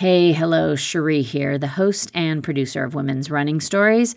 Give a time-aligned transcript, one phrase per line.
[0.00, 4.16] Hey, hello, Cherie here, the host and producer of Women's Running Stories.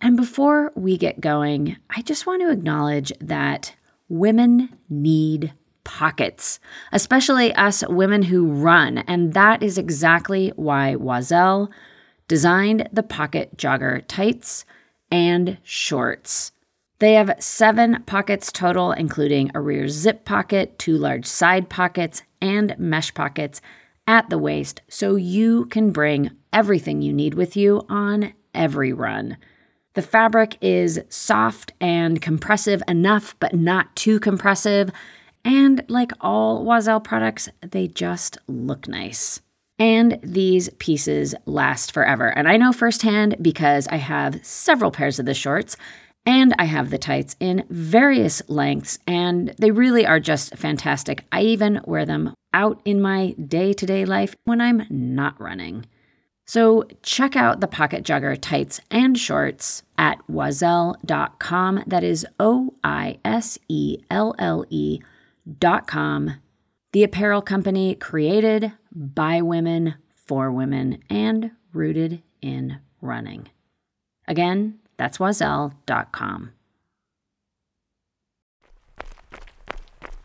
[0.00, 3.74] And before we get going, I just want to acknowledge that
[4.08, 6.60] women need pockets,
[6.92, 8.98] especially us women who run.
[8.98, 11.68] And that is exactly why Oiselle
[12.28, 14.64] designed the pocket jogger tights
[15.10, 16.52] and shorts.
[17.00, 22.78] They have seven pockets total, including a rear zip pocket, two large side pockets, and
[22.78, 23.60] mesh pockets
[24.08, 29.36] at the waist, so you can bring everything you need with you on every run.
[29.94, 34.90] The fabric is soft and compressive enough, but not too compressive.
[35.44, 39.40] And like all Oiselle products, they just look nice.
[39.78, 42.28] And these pieces last forever.
[42.28, 45.76] And I know firsthand because I have several pairs of the shorts
[46.28, 51.24] and I have the tights in various lengths, and they really are just fantastic.
[51.32, 55.86] I even wear them out in my day to day life when I'm not running.
[56.44, 61.84] So check out the Pocket Jogger tights and shorts at oiselle.com.
[61.86, 66.34] That is O I S E L L E.com.
[66.92, 69.94] The apparel company created by women
[70.26, 73.48] for women and rooted in running.
[74.26, 76.52] Again, that's oiselle.com.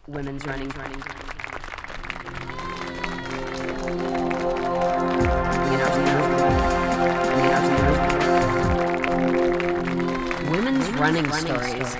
[0.06, 1.02] Women's running, running,
[10.52, 11.96] Women's running, stories.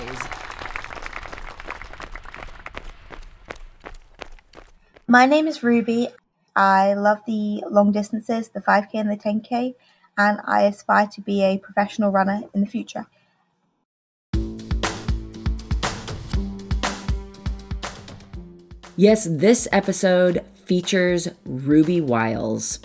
[5.06, 6.08] My name is Ruby.
[6.54, 9.74] I love the long distances, the 5K and the 10K
[10.16, 13.06] and I aspire to be a professional runner in the future.
[18.96, 22.78] Yes, this episode features Ruby Wyles,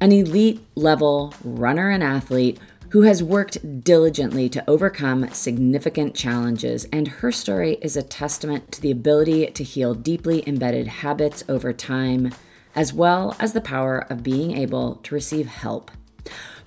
[0.00, 2.60] an elite level runner and athlete
[2.90, 8.82] who has worked diligently to overcome significant challenges, and her story is a testament to
[8.82, 12.30] the ability to heal deeply embedded habits over time,
[12.76, 15.90] as well as the power of being able to receive help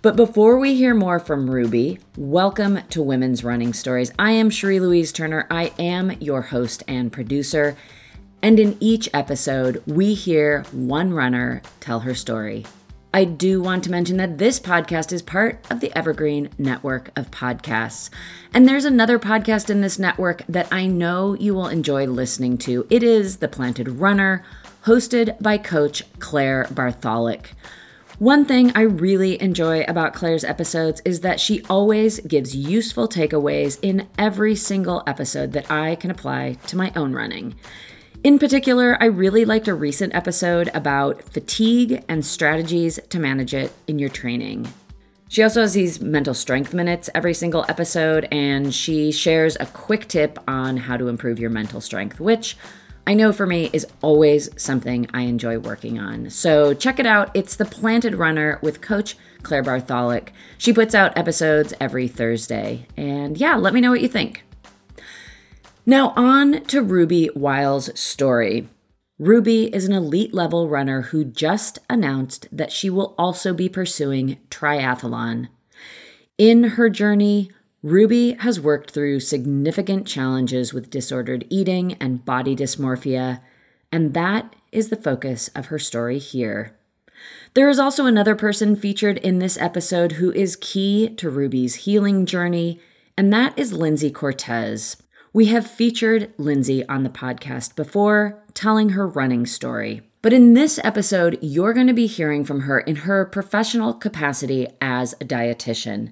[0.05, 4.11] but before we hear more from Ruby, welcome to Women's Running Stories.
[4.19, 5.47] I am Cherie Louise Turner.
[5.49, 7.75] I am your host and producer.
[8.43, 12.67] And in each episode, we hear one runner tell her story.
[13.15, 17.31] I do want to mention that this podcast is part of the Evergreen network of
[17.31, 18.11] podcasts.
[18.53, 22.85] And there's another podcast in this network that I know you will enjoy listening to.
[22.91, 24.45] It is The Planted Runner,
[24.83, 27.53] hosted by Coach Claire Bartholic.
[28.19, 33.77] One thing I really enjoy about Claire's episodes is that she always gives useful takeaways
[33.81, 37.55] in every single episode that I can apply to my own running.
[38.23, 43.73] In particular, I really liked a recent episode about fatigue and strategies to manage it
[43.85, 44.65] in your training.
[45.27, 50.07] She also has these mental strength minutes every single episode, and she shares a quick
[50.07, 52.55] tip on how to improve your mental strength, which
[53.07, 56.31] I know for me is always something I enjoy working on.
[56.31, 57.29] So check it out.
[57.35, 60.33] It's The Planted Runner with Coach Claire Bartholic.
[60.57, 62.87] She puts out episodes every Thursday.
[62.97, 64.43] And yeah, let me know what you think.
[65.85, 68.69] Now, on to Ruby Wyles' story.
[69.19, 74.39] Ruby is an elite level runner who just announced that she will also be pursuing
[74.49, 75.49] triathlon.
[76.39, 77.51] In her journey,
[77.85, 83.41] Ruby has worked through significant challenges with disordered eating and body dysmorphia,
[83.91, 86.75] and that is the focus of her story here.
[87.53, 92.25] There is also another person featured in this episode who is key to Ruby's healing
[92.25, 92.81] journey,
[93.15, 94.97] and that is Lindsey Cortes.
[95.31, 100.01] We have featured Lindsey on the podcast before, telling her running story.
[100.23, 104.69] But in this episode, you're going to be hearing from her in her professional capacity
[104.81, 106.11] as a dietitian.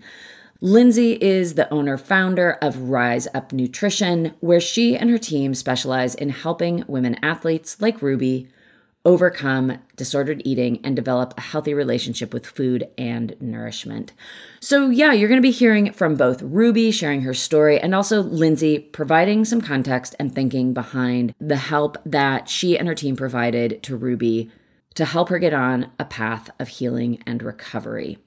[0.66, 6.16] Lindsey is the owner founder of Rise Up Nutrition, where she and her team specialize
[6.16, 8.48] in helping women athletes like Ruby
[9.04, 14.14] overcome disordered eating and develop a healthy relationship with food and nourishment.
[14.62, 18.22] So, yeah, you're going to be hearing from both Ruby sharing her story and also
[18.22, 23.84] Lindsey providing some context and thinking behind the help that she and her team provided
[23.84, 24.50] to Ruby
[24.96, 28.18] to help her get on a path of healing and recovery.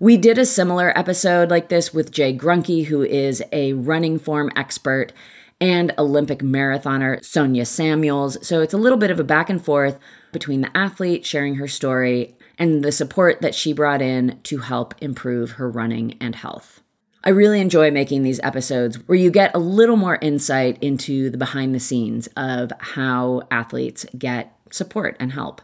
[0.00, 4.50] We did a similar episode like this with Jae Gruenke, who is a running form
[4.56, 5.12] expert,
[5.60, 8.36] and Olympic marathoner Sonia Samuels.
[8.46, 9.98] So it's a little bit of a back and forth
[10.32, 14.94] between the athlete sharing her story and the support that she brought in to help
[15.00, 16.82] improve her running and health.
[17.26, 21.38] I really enjoy making these episodes where you get a little more insight into the
[21.38, 25.62] behind the scenes of how athletes get support and help.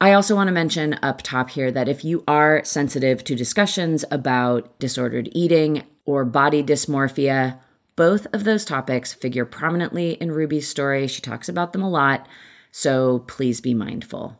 [0.00, 4.04] I also want to mention up top here that if you are sensitive to discussions
[4.10, 7.58] about disordered eating or body dysmorphia,
[7.96, 11.06] both of those topics figure prominently in Ruby's story.
[11.06, 12.26] She talks about them a lot,
[12.72, 14.36] so please be mindful.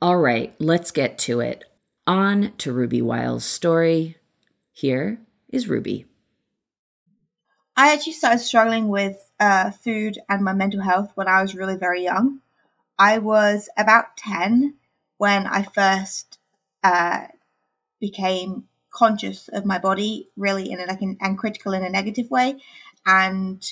[0.00, 1.64] All right, let's get to it.
[2.06, 4.16] On to Ruby Wyles' story.
[4.72, 6.06] Here is Ruby.
[7.76, 11.76] I actually started struggling with uh, food and my mental health when I was really
[11.76, 12.40] very young.
[12.98, 14.74] I was about 10
[15.18, 16.38] when I first
[16.82, 17.26] uh,
[18.00, 22.30] became conscious of my body, really in a, like an, and critical in a negative
[22.30, 22.60] way.
[23.06, 23.62] And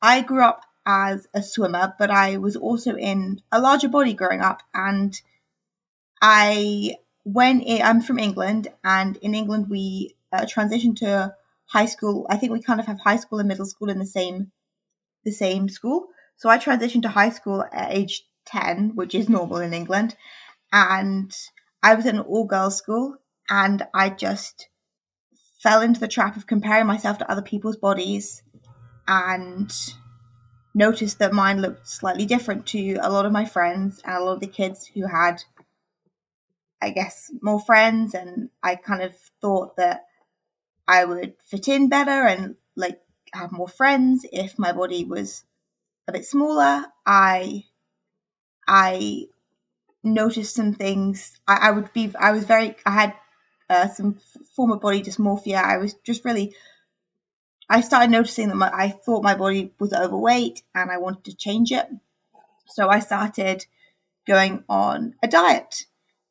[0.00, 4.40] I grew up as a swimmer, but I was also in a larger body growing
[4.40, 4.62] up.
[4.74, 5.18] And
[6.20, 11.34] I, when it, I'm from England, and in England we uh, transitioned to
[11.66, 12.26] high school.
[12.28, 14.50] I think we kind of have high school and middle school in the same,
[15.24, 16.08] the same school.
[16.36, 20.16] So I transitioned to high school at age 10, which is normal in England
[20.72, 21.32] and
[21.82, 23.16] I was in an all girls school
[23.48, 24.68] and I just
[25.60, 28.42] fell into the trap of comparing myself to other people's bodies
[29.06, 29.72] and
[30.74, 34.34] noticed that mine looked slightly different to a lot of my friends and a lot
[34.34, 35.42] of the kids who had
[36.80, 40.06] I guess more friends and I kind of thought that
[40.88, 43.00] I would fit in better and like
[43.32, 45.44] have more friends if my body was
[46.08, 46.86] a bit smaller.
[47.06, 47.64] I
[48.66, 49.26] I
[50.02, 51.38] noticed some things.
[51.46, 53.14] I, I would be, I was very, I had
[53.68, 54.18] uh, some
[54.54, 55.62] form of body dysmorphia.
[55.62, 56.54] I was just really,
[57.68, 61.36] I started noticing that my, I thought my body was overweight and I wanted to
[61.36, 61.86] change it.
[62.66, 63.66] So I started
[64.26, 65.86] going on a diet.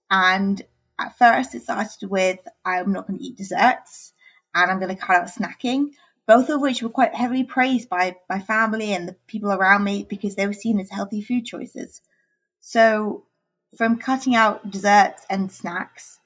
[0.10, 0.62] And
[1.00, 4.14] at first, it started with I'm not going to eat desserts
[4.54, 5.92] and I'm going to cut out snacking,
[6.28, 10.06] both of which were quite heavily praised by my family and the people around me
[10.08, 12.02] because they were seen as healthy food choices.
[12.60, 13.26] So
[13.76, 16.20] from cutting out desserts and snacks,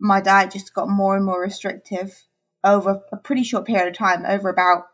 [0.00, 2.24] my diet just got more and more restrictive
[2.64, 4.84] over a pretty short period of time, over about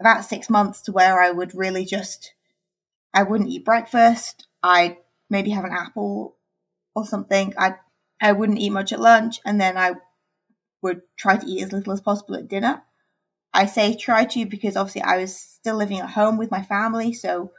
[0.00, 2.34] about six months to where I would really just
[3.12, 4.46] I wouldn't eat breakfast.
[4.62, 4.96] I'd
[5.30, 6.36] maybe have an apple
[6.94, 7.54] or something.
[7.56, 7.76] I
[8.20, 9.94] I wouldn't eat much at lunch, and then I
[10.82, 12.82] would try to eat as little as possible at dinner.
[13.52, 17.12] I say try to because obviously I was still living at home with my family,
[17.12, 17.52] so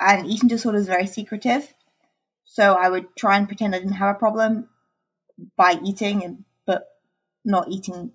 [0.00, 1.72] and eating disorder is very secretive.
[2.52, 4.68] So I would try and pretend I didn't have a problem
[5.56, 6.86] by eating and but
[7.46, 8.12] not eating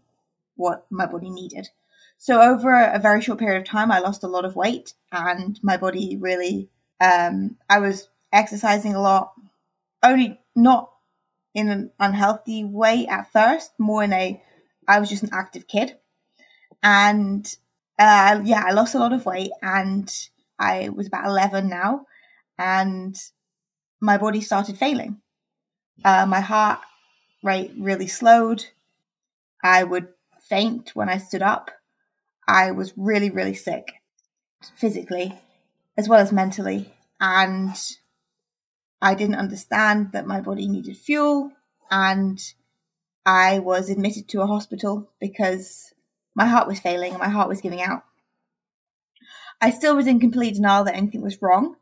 [0.55, 1.69] what my body needed.
[2.19, 5.59] So over a very short period of time, I lost a lot of weight, and
[5.63, 6.69] my body really.
[7.01, 9.33] Um, I was exercising a lot,
[10.03, 10.91] only not
[11.55, 14.39] in an unhealthy way at first, more in a.
[14.87, 15.97] I was just an active kid,
[16.83, 17.43] and
[17.97, 20.07] uh, yeah, I lost a lot of weight, and
[20.59, 22.05] I was about eleven now,
[22.59, 23.19] and
[23.99, 25.21] my body started failing.
[26.03, 26.79] Uh, my heart
[27.43, 28.65] rate really slowed.
[29.63, 30.09] I would
[30.41, 31.71] faint when I stood up.
[32.47, 33.93] I was really, really sick
[34.75, 35.39] physically
[35.97, 36.93] as well as mentally.
[37.19, 37.75] And
[39.01, 41.51] I didn't understand that my body needed fuel.
[41.89, 42.39] And
[43.25, 45.93] I was admitted to a hospital because
[46.35, 48.03] my heart was failing and my heart was giving out.
[49.59, 51.75] I still was in complete denial that anything was wrong.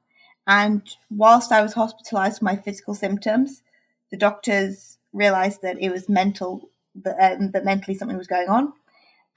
[0.47, 3.63] And whilst I was hospitalized for my physical symptoms,
[4.11, 8.73] the doctors realized that it was mental, that, um, that mentally something was going on.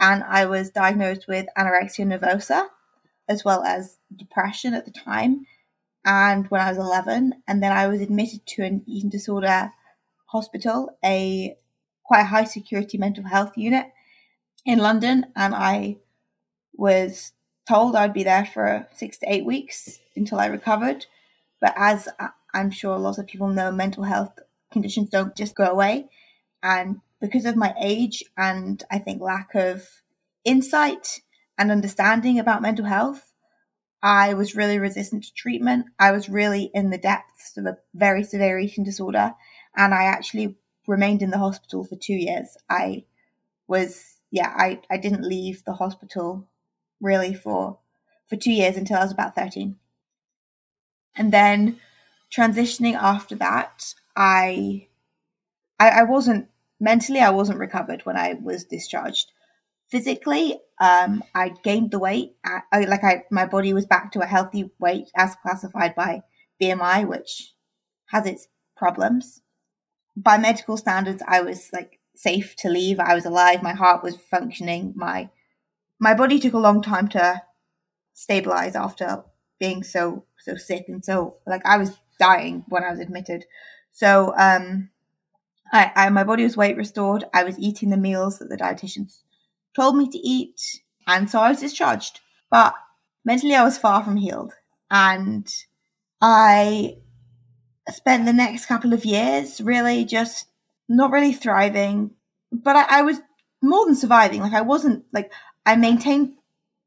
[0.00, 2.68] And I was diagnosed with anorexia nervosa,
[3.28, 5.46] as well as depression at the time.
[6.04, 9.72] And when I was 11, and then I was admitted to an eating disorder
[10.26, 11.56] hospital, a
[12.04, 13.86] quite high security mental health unit
[14.64, 15.26] in London.
[15.34, 15.96] And I
[16.74, 17.32] was
[17.68, 21.06] told I'd be there for six to eight weeks until I recovered.
[21.60, 22.08] But as
[22.54, 24.38] I'm sure a lot of people know, mental health
[24.72, 26.08] conditions don't just go away.
[26.62, 29.86] And because of my age and I think lack of
[30.44, 31.20] insight
[31.58, 33.32] and understanding about mental health,
[34.02, 35.86] I was really resistant to treatment.
[35.98, 39.34] I was really in the depths of a very severe eating disorder.
[39.76, 40.56] And I actually
[40.86, 42.56] remained in the hospital for two years.
[42.70, 43.04] I
[43.66, 46.48] was, yeah, I, I didn't leave the hospital
[47.00, 47.78] really for
[48.28, 49.76] for two years until I was about 13.
[51.16, 51.80] And then
[52.34, 54.88] transitioning after that, I,
[55.80, 59.32] I, I wasn't mentally, I wasn't recovered when I was discharged.
[59.90, 62.36] Physically, um, I gained the weight.
[62.44, 66.22] I, I, like I, my body was back to a healthy weight as classified by
[66.60, 67.54] BMI, which
[68.06, 69.40] has its problems.
[70.14, 73.00] By medical standards, I was like safe to leave.
[73.00, 73.62] I was alive.
[73.62, 74.92] My heart was functioning.
[74.94, 75.30] My
[75.98, 77.42] my body took a long time to
[78.14, 79.24] stabilize after
[79.58, 83.44] being so so sick and so like I was dying when I was admitted.
[83.92, 84.90] So um,
[85.72, 87.24] I, I my body was weight restored.
[87.32, 89.22] I was eating the meals that the dietitians
[89.74, 90.60] told me to eat,
[91.06, 92.20] and so I was discharged.
[92.50, 92.74] But
[93.24, 94.52] mentally, I was far from healed,
[94.90, 95.48] and
[96.20, 96.96] I
[97.90, 100.46] spent the next couple of years really just
[100.88, 102.12] not really thriving.
[102.50, 103.20] But I, I was
[103.62, 104.40] more than surviving.
[104.40, 105.32] Like I wasn't like
[105.68, 106.38] I maintained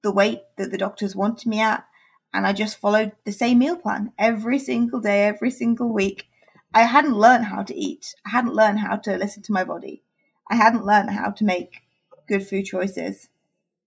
[0.02, 1.86] the weight that the doctors wanted me at,
[2.34, 6.26] and I just followed the same meal plan every single day, every single week.
[6.74, 8.16] I hadn't learned how to eat.
[8.26, 10.02] I hadn't learned how to listen to my body.
[10.50, 11.84] I hadn't learned how to make
[12.28, 13.30] good food choices.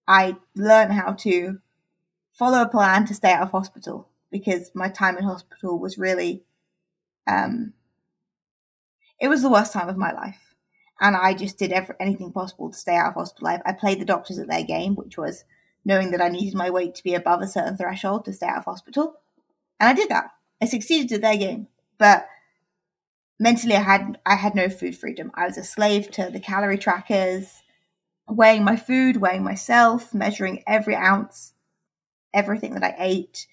[0.06, 1.58] I learned how to
[2.32, 6.44] follow a plan to stay out of hospital because my time in hospital was really,
[7.26, 7.72] um,
[9.18, 10.53] it was the worst time of my life.
[11.04, 13.44] And I just did every, anything possible to stay out of hospital.
[13.44, 13.60] life.
[13.66, 15.44] I played the doctors at their game, which was
[15.84, 18.60] knowing that I needed my weight to be above a certain threshold to stay out
[18.60, 19.20] of hospital.
[19.78, 20.30] And I did that.
[20.62, 21.68] I succeeded at their game.
[21.98, 22.26] But
[23.38, 25.30] mentally I had I had no food freedom.
[25.34, 27.62] I was a slave to the calorie trackers,
[28.26, 31.52] weighing my food, weighing myself, measuring every ounce,
[32.32, 33.46] everything that I ate.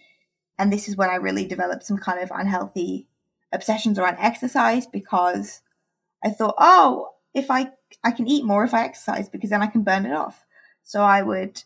[0.58, 3.10] And this is when I really developed some kind of unhealthy
[3.52, 5.60] obsessions around exercise because
[6.24, 7.72] I thought, oh, if I
[8.04, 10.46] I can eat more if I exercise because then I can burn it off.
[10.84, 11.64] So I would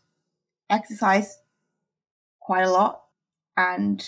[0.70, 1.40] exercise
[2.40, 3.04] quite a lot
[3.58, 4.06] and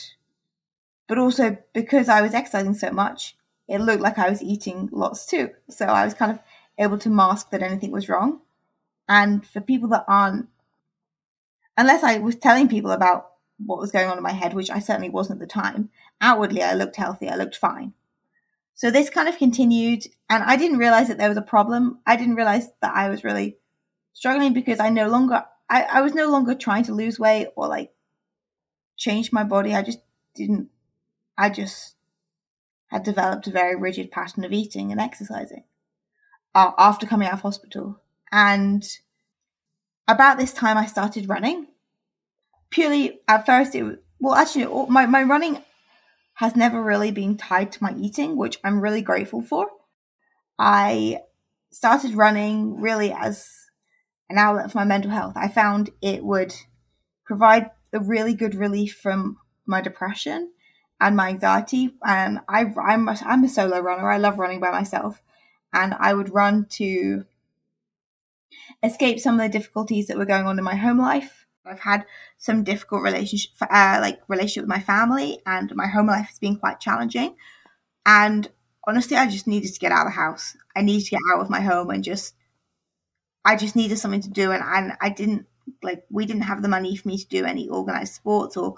[1.07, 3.35] but also because I was exercising so much,
[3.67, 5.51] it looked like I was eating lots too.
[5.69, 6.39] So I was kind of
[6.77, 8.41] able to mask that anything was wrong.
[9.07, 10.49] And for people that aren't,
[11.77, 13.31] unless I was telling people about
[13.65, 16.61] what was going on in my head, which I certainly wasn't at the time, outwardly
[16.61, 17.93] I looked healthy, I looked fine.
[18.77, 21.97] So this kind of continued, and I didn't realize that there was a problem.
[22.05, 23.57] I didn't realize that I was really
[24.13, 27.67] struggling because I no longer, I, I was no longer trying to lose weight or
[27.67, 27.91] like
[28.95, 29.73] change my body.
[29.73, 29.97] I just
[30.35, 30.69] didn't,
[31.35, 31.95] I just
[32.89, 35.63] had developed a very rigid pattern of eating and exercising
[36.53, 37.99] uh, after coming out of hospital.
[38.31, 38.87] And
[40.07, 41.65] about this time, I started running.
[42.69, 45.63] Purely at first, it was, well, actually, my, my running
[46.37, 49.69] has never really been tied to my eating, which I'm really grateful for.
[50.59, 51.21] I
[51.71, 53.49] started running really as
[54.29, 55.33] an outlet for my mental health.
[55.35, 56.53] I found it would
[57.25, 60.51] provide a really good relief from my depression
[61.01, 61.95] and my anxiety.
[62.05, 64.07] And I, I'm, a, I'm a solo runner.
[64.07, 65.23] I love running by myself.
[65.73, 67.25] And I would run to
[68.83, 71.46] escape some of the difficulties that were going on in my home life.
[71.69, 72.05] I've had
[72.37, 76.57] some difficult relationship, uh, like relationship with my family, and my home life has been
[76.57, 77.35] quite challenging.
[78.05, 78.49] And
[78.87, 80.55] honestly, I just needed to get out of the house.
[80.75, 82.35] I needed to get out of my home and just,
[83.43, 84.51] I just needed something to do.
[84.51, 85.45] And, and I didn't
[85.83, 88.75] like, we didn't have the money for me to do any organized sports or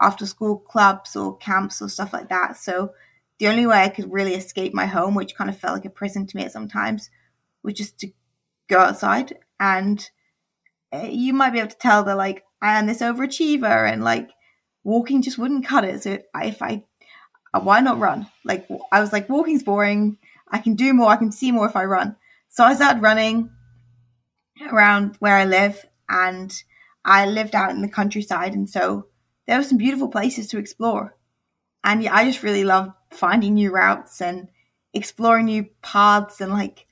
[0.00, 2.56] after school clubs or camps or stuff like that.
[2.56, 2.92] So
[3.38, 5.90] the only way I could really escape my home, which kind of felt like a
[5.90, 7.10] prison to me at sometimes,
[7.62, 8.08] was just to
[8.68, 9.38] go outside.
[9.60, 10.10] And
[10.92, 14.30] you might be able to tell that like I am this overachiever and like
[14.84, 16.02] walking just wouldn't cut it.
[16.02, 16.84] So if I,
[17.54, 18.26] uh, why not run?
[18.44, 20.18] Like I was like, walking's boring.
[20.48, 21.10] I can do more.
[21.10, 22.16] I can see more if I run.
[22.48, 23.50] So I started running
[24.70, 26.52] around where I live and
[27.04, 28.54] I lived out in the countryside.
[28.54, 29.06] And so
[29.46, 31.16] there were some beautiful places to explore.
[31.82, 34.48] And yeah, I just really loved finding new routes and
[34.94, 36.40] exploring new paths.
[36.40, 36.86] And like,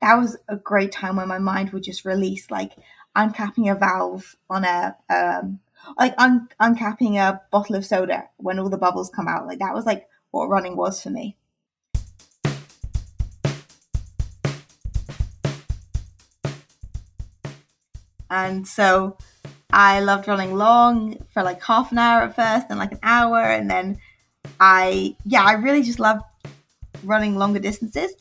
[0.00, 2.72] that was a great time when my mind would just release, like
[3.16, 5.60] uncapping a valve on a, um,
[5.98, 9.46] like un- uncapping a bottle of soda when all the bubbles come out.
[9.46, 11.36] Like, that was like what running was for me.
[18.30, 19.16] And so
[19.72, 23.38] I loved running long for like half an hour at first, then like an hour,
[23.38, 23.98] and then
[24.58, 26.24] I yeah, I really just loved
[27.04, 28.12] running longer distances.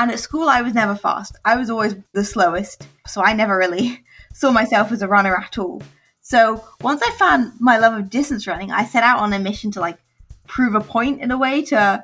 [0.00, 1.36] And at school, I was never fast.
[1.44, 4.02] I was always the slowest, so I never really
[4.32, 5.82] saw myself as a runner at all.
[6.22, 9.70] So once I found my love of distance running, I set out on a mission
[9.72, 9.98] to like
[10.46, 12.02] prove a point in a way to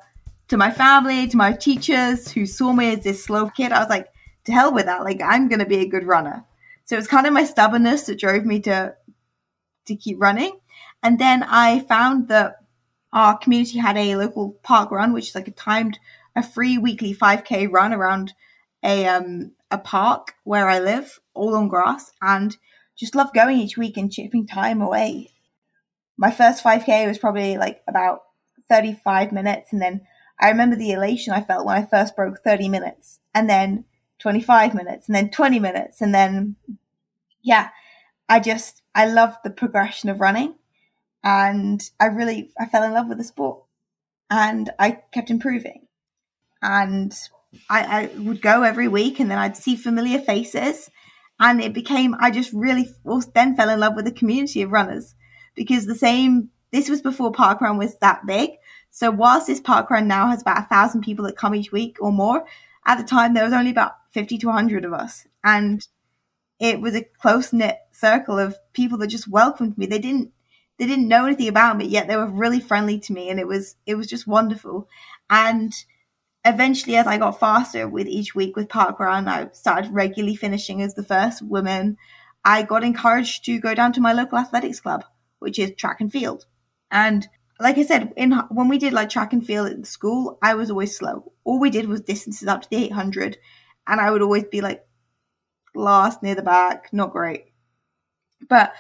[0.49, 3.73] to my family, to my teachers who saw me as this slow kid.
[3.73, 4.09] I was like,
[4.45, 5.03] to hell with that.
[5.03, 6.45] Like I'm gonna be a good runner.
[6.85, 8.95] So it's kind of my stubbornness that drove me to
[9.87, 10.53] to keep running.
[11.03, 12.57] And then I found that
[13.15, 15.99] our community had a local park run, which is like a timed,
[16.37, 18.35] a free weekly 5k run around
[18.85, 22.57] a um a park where I live, all on grass, and
[22.97, 25.33] just love going each week and chipping time away.
[26.17, 28.21] My first 5k was probably like about
[28.69, 30.03] 35 minutes, and then
[30.39, 33.85] I remember the elation I felt when I first broke 30 minutes, and then
[34.19, 36.57] 25 minutes and then 20 minutes and then
[37.43, 37.69] yeah
[38.31, 40.55] i just i loved the progression of running
[41.23, 43.67] and i really i fell in love with the sport
[44.31, 45.86] and I kept improving.
[46.63, 47.15] And
[47.71, 50.91] I, I would go every week, and then I'd see familiar faces,
[51.39, 52.89] and it became I just really
[53.35, 55.15] then fell in love with the community of runners
[55.55, 56.51] because the same.
[56.73, 58.51] This was before parkrun was that big.
[58.91, 62.13] So whilst this parkrun now has about a thousand people that come each week or
[62.13, 62.45] more,
[62.85, 65.87] at the time there was only about fifty to hundred of us, and
[66.59, 69.87] it was a close knit circle of people that just welcomed me.
[69.87, 70.33] They didn't
[70.79, 73.47] they didn't know anything about me yet they were really friendly to me and it
[73.47, 74.89] was it was just wonderful
[75.31, 75.73] and
[76.47, 80.95] eventually as i got faster with each week with parkrun i started regularly finishing as
[80.95, 81.97] the first woman
[82.45, 85.05] i got encouraged to go down to my local athletics club
[85.39, 86.47] which is track and field.
[86.91, 87.29] And
[87.61, 90.71] like i said in when we did like track and field at school i was
[90.71, 91.33] always slow.
[91.45, 93.39] All we did was distances up to the 800
[93.87, 94.87] and i would always be like
[95.75, 97.47] last near the back not great.
[98.49, 98.73] But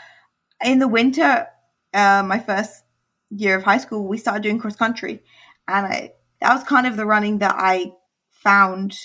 [0.64, 1.48] in the winter
[1.94, 2.84] uh, my first
[3.30, 5.22] year of high school, we started doing cross country,
[5.66, 7.92] and I, that was kind of the running that I
[8.30, 8.96] found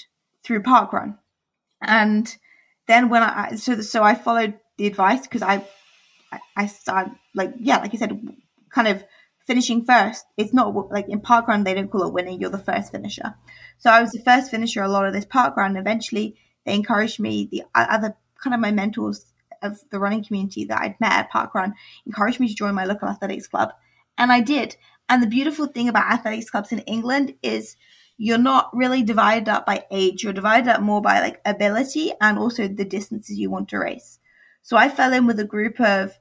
[0.43, 1.17] through parkrun.
[1.81, 2.35] And
[2.87, 5.65] then when I so so I followed the advice because I
[6.55, 8.19] I started like yeah like I said
[8.73, 9.03] kind of
[9.47, 10.25] finishing first.
[10.37, 12.39] It's not like in parkrun they don't call it winning.
[12.39, 13.35] You're the first finisher.
[13.77, 15.79] So I was the first finisher a lot of this parkrun.
[15.79, 17.47] Eventually they encouraged me.
[17.51, 19.25] The other kind of my mentors
[19.61, 21.73] of the running community that I'd met at Parkrun
[22.05, 23.73] encouraged me to join my local athletics club.
[24.17, 24.75] And I did.
[25.11, 27.75] And the beautiful thing about athletics clubs in England is
[28.15, 30.23] you're not really divided up by age.
[30.23, 34.19] You're divided up more by like ability and also the distances you want to race.
[34.61, 36.17] So I fell in with a group of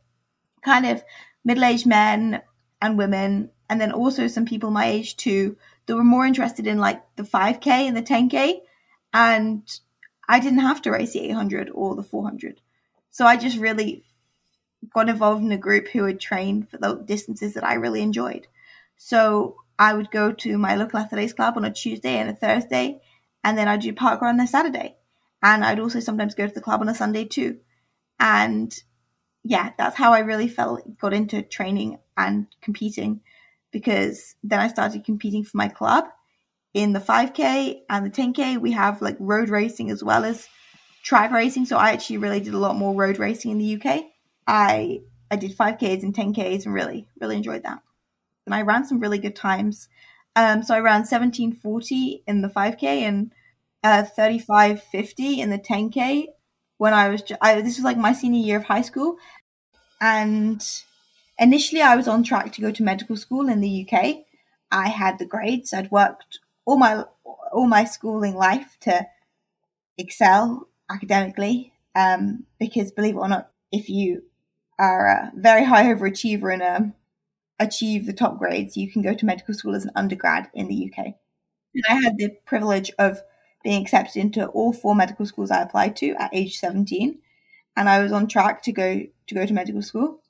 [0.65, 1.05] kind of
[1.45, 2.43] middle aged men
[2.83, 5.57] and women, and then also some people my age too,
[5.87, 8.59] that were more interested in like the 5K and the 10K.
[9.15, 9.63] And
[10.29, 12.61] I didn't have to race the 800 or the 400.
[13.13, 14.03] So I just really
[14.93, 18.49] got involved in a group who had trained for the distances that I really enjoyed.
[19.03, 23.01] So I would go to my local athletics club on a Tuesday and a Thursday,
[23.43, 24.97] and then I'd do parkrun on a Saturday.
[25.43, 27.61] And I'd also sometimes go to the club on a Sunday too.
[28.21, 28.79] And
[29.43, 33.23] yeah, that's how I really felt got into training and competing
[33.71, 36.05] because then I started competing for my club
[36.75, 38.61] in the 5K and the 10K.
[38.61, 40.47] We have like road racing as well as
[41.03, 41.65] track racing.
[41.65, 44.05] So I actually really did a lot more road racing in the UK.
[44.47, 47.81] I I did 5Ks and 10Ks and really, really enjoyed that.
[48.51, 49.89] And I ran some really good times.
[50.35, 53.33] Um, so I ran 1740 in the 5K and
[53.85, 56.27] uh, 3550 in the 10K
[56.79, 59.17] when I was, I, this was like my senior year of high school.
[60.01, 60.61] And
[61.39, 64.17] initially I was on track to go to medical school in the UK.
[64.73, 65.73] I had the grades.
[65.73, 67.05] I'd worked all my,
[67.53, 69.07] all my schooling life to
[69.97, 74.25] excel academically um, because believe it or not, if you
[74.79, 76.95] are a very high overachiever in um,
[77.61, 80.91] achieve the top grades, you can go to medical school as an undergrad in the
[80.91, 81.15] UK.
[81.75, 83.23] And I had the privilege of
[83.63, 87.19] being accepted into all four medical schools I applied to at age 17,
[87.77, 90.23] and I was on track to go to go to medical school.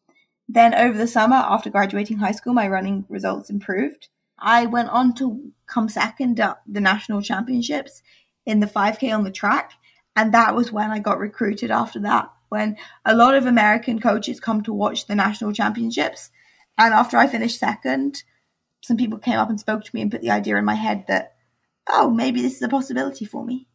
[0.48, 4.08] Then over the summer, after graduating high school, my running results improved.
[4.38, 8.02] I went on to come second at the national championships
[8.46, 9.72] in the 5K on the track,
[10.16, 14.40] and that was when I got recruited after that, when a lot of American coaches
[14.40, 16.30] come to watch the national championships.
[16.80, 18.22] And after I finished second,
[18.80, 21.04] some people came up and spoke to me and put the idea in my head
[21.08, 21.34] that,
[21.86, 23.68] oh, maybe this is a possibility for me.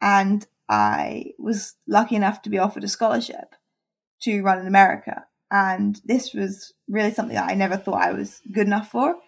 [0.00, 3.54] And I was lucky enough to be offered a scholarship
[4.22, 5.26] to run in America.
[5.52, 9.18] And this was really something that I never thought I was good enough for,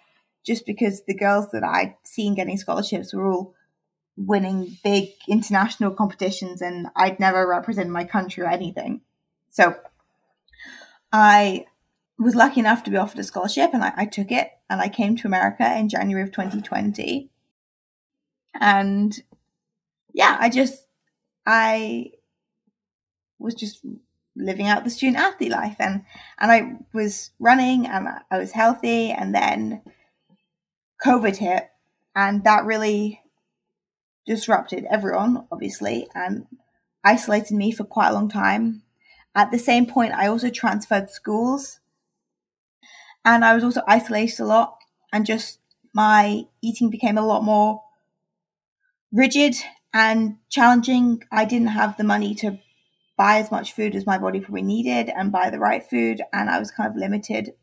[0.44, 3.54] just because the girls that I'd seen getting scholarships were all
[4.16, 9.02] winning big international competitions and I'd never represented my country or anything.
[9.50, 9.76] So
[11.12, 11.66] I
[12.18, 14.88] was lucky enough to be offered a scholarship and I, I, took it and I
[14.88, 17.28] came to America in January of 2020.
[18.60, 19.20] And
[20.12, 20.86] yeah, I just,
[21.44, 22.12] I
[23.38, 23.84] was just
[24.36, 26.04] living out the student athlete life and,
[26.38, 29.82] and I was running and I was healthy and then
[31.04, 31.68] COVID hit
[32.14, 33.22] and that really
[34.24, 36.46] disrupted everyone, obviously, and
[37.02, 38.82] isolated me for quite a long time.
[39.34, 41.80] At the same point, I also transferred schools
[43.24, 44.78] and I was also isolated a lot,
[45.12, 45.58] and just
[45.92, 47.82] my eating became a lot more
[49.12, 49.56] rigid
[49.92, 51.22] and challenging.
[51.30, 52.58] I didn't have the money to
[53.16, 56.50] buy as much food as my body probably needed and buy the right food, and
[56.50, 57.54] I was kind of limited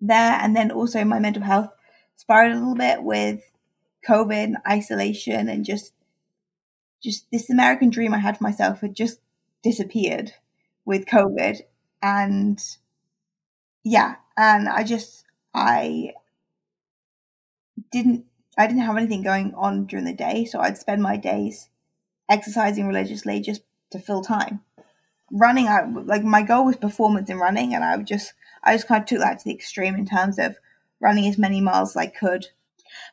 [0.00, 0.38] there.
[0.40, 1.70] And then also, my mental health
[2.16, 3.40] spiraled a little bit with
[4.06, 5.92] COVID and isolation and just
[7.02, 9.20] just this American dream I had for myself had just
[9.62, 10.32] disappeared
[10.86, 11.60] with COVID.
[12.02, 12.58] And
[13.84, 16.12] yeah, and I just I
[17.90, 18.24] didn't
[18.56, 21.68] I didn't have anything going on during the day, so I'd spend my days
[22.28, 24.60] exercising religiously just to fill time.
[25.30, 28.86] Running out like my goal was performance in running and I would just I just
[28.86, 30.56] kind of took that to the extreme in terms of
[31.00, 32.48] running as many miles as I could.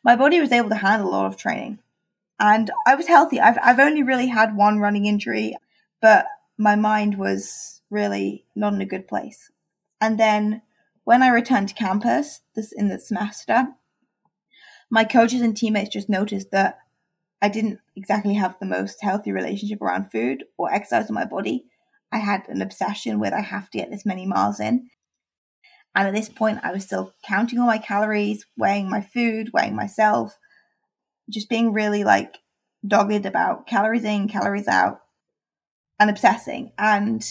[0.04, 1.80] My body was able to handle a lot of training.
[2.40, 3.40] And I was healthy.
[3.40, 5.56] I've I've only really had one running injury,
[6.02, 6.26] but
[6.58, 9.52] my mind was really not in a good place.
[10.00, 10.62] And then
[11.04, 13.68] when I returned to campus this in the semester,
[14.90, 16.78] my coaches and teammates just noticed that
[17.42, 21.66] I didn't exactly have the most healthy relationship around food or exercise in my body.
[22.12, 24.90] I had an obsession with I have to get this many miles in.
[25.96, 29.76] And at this point, I was still counting all my calories, weighing my food, weighing
[29.76, 30.38] myself,
[31.30, 32.38] just being really like
[32.86, 35.00] dogged about calories in, calories out,
[36.00, 36.72] and obsessing.
[36.78, 37.26] And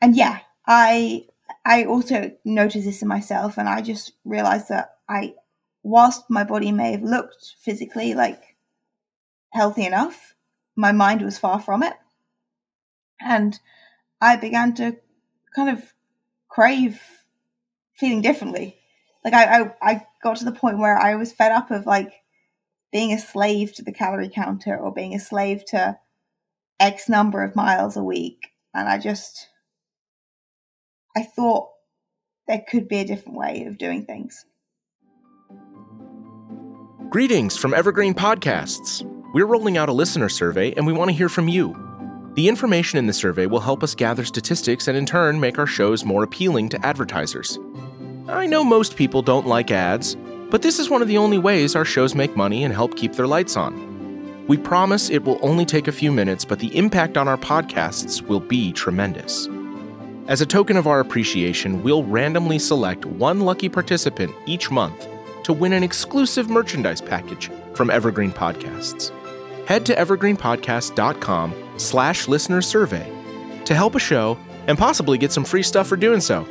[0.00, 1.26] and yeah, I
[1.64, 5.34] I also noticed this in myself, and I just realized that I,
[5.82, 8.56] whilst my body may have looked physically like
[9.52, 10.34] healthy enough,
[10.76, 11.94] my mind was far from it.
[13.20, 13.58] And
[14.20, 14.96] I began to
[15.54, 15.92] kind of
[16.48, 17.00] crave
[17.94, 18.76] feeling differently.
[19.24, 22.12] Like I, I, I got to the point where I was fed up of like
[22.90, 25.98] being a slave to the calorie counter or being a slave to
[26.80, 28.48] X number of miles a week.
[28.74, 29.48] And I just
[31.16, 31.68] I thought
[32.48, 34.46] there could be a different way of doing things.
[37.10, 39.06] Greetings from Evergreen Podcasts.
[39.34, 41.76] We're rolling out a listener survey and we want to hear from you.
[42.34, 45.66] The information in the survey will help us gather statistics and in turn make our
[45.66, 47.58] shows more appealing to advertisers.
[48.28, 50.16] I know most people don't like ads,
[50.48, 53.12] but this is one of the only ways our shows make money and help keep
[53.12, 54.46] their lights on.
[54.46, 58.22] We promise it will only take a few minutes, but the impact on our podcasts
[58.22, 59.48] will be tremendous.
[60.28, 65.08] As a token of our appreciation, we'll randomly select one lucky participant each month
[65.42, 69.10] to win an exclusive merchandise package from Evergreen Podcasts.
[69.66, 73.10] Head to evergreenpodcast.com slash listener survey
[73.64, 76.46] to help a show and possibly get some free stuff for doing so.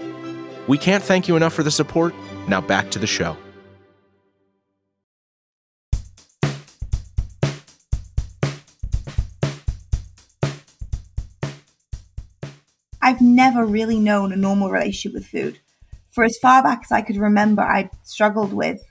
[0.67, 2.13] We can't thank you enough for the support.
[2.49, 3.37] Now back to the show.
[13.11, 15.59] I've never really known a normal relationship with food.
[16.11, 18.81] For as far back as I could remember, I'd struggled with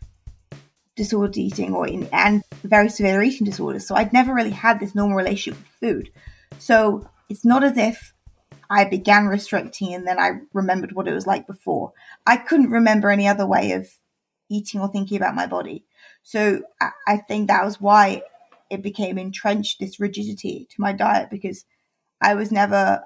[0.94, 3.88] disordered eating or in, and very severe eating disorders.
[3.88, 6.10] So I'd never really had this normal relationship with food.
[6.58, 8.12] So it's not as if
[8.68, 11.94] I began restricting and then I remembered what it was like before.
[12.26, 13.88] I couldn't remember any other way of
[14.50, 15.86] eating or thinking about my body.
[16.22, 18.20] So I, I think that was why
[18.68, 21.64] it became entrenched this rigidity to my diet because
[22.20, 23.02] I was never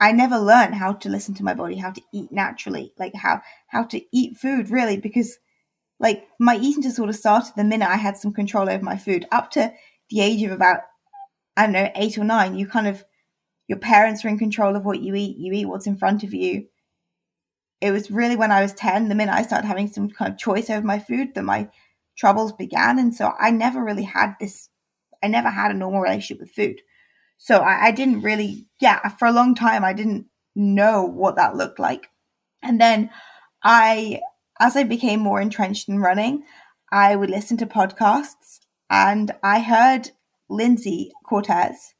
[0.00, 3.42] I never learned how to listen to my body, how to eat naturally, like how
[3.68, 5.38] how to eat food really, because
[5.98, 9.26] like my eating disorder started the minute I had some control over my food.
[9.30, 9.72] Up to
[10.08, 10.80] the age of about
[11.56, 13.04] I don't know eight or nine, you kind of
[13.68, 15.36] your parents are in control of what you eat.
[15.36, 16.66] You eat what's in front of you.
[17.80, 20.38] It was really when I was ten, the minute I started having some kind of
[20.38, 21.68] choice over my food, that my
[22.16, 22.98] troubles began.
[22.98, 24.70] And so I never really had this.
[25.22, 26.80] I never had a normal relationship with food.
[27.42, 31.56] So I, I didn't really, yeah, for a long time, I didn't know what that
[31.56, 32.10] looked like.
[32.62, 33.08] And then
[33.64, 34.20] I,
[34.60, 36.44] as I became more entrenched in running,
[36.92, 40.10] I would listen to podcasts and I heard
[40.50, 41.94] Lindsey Cortes,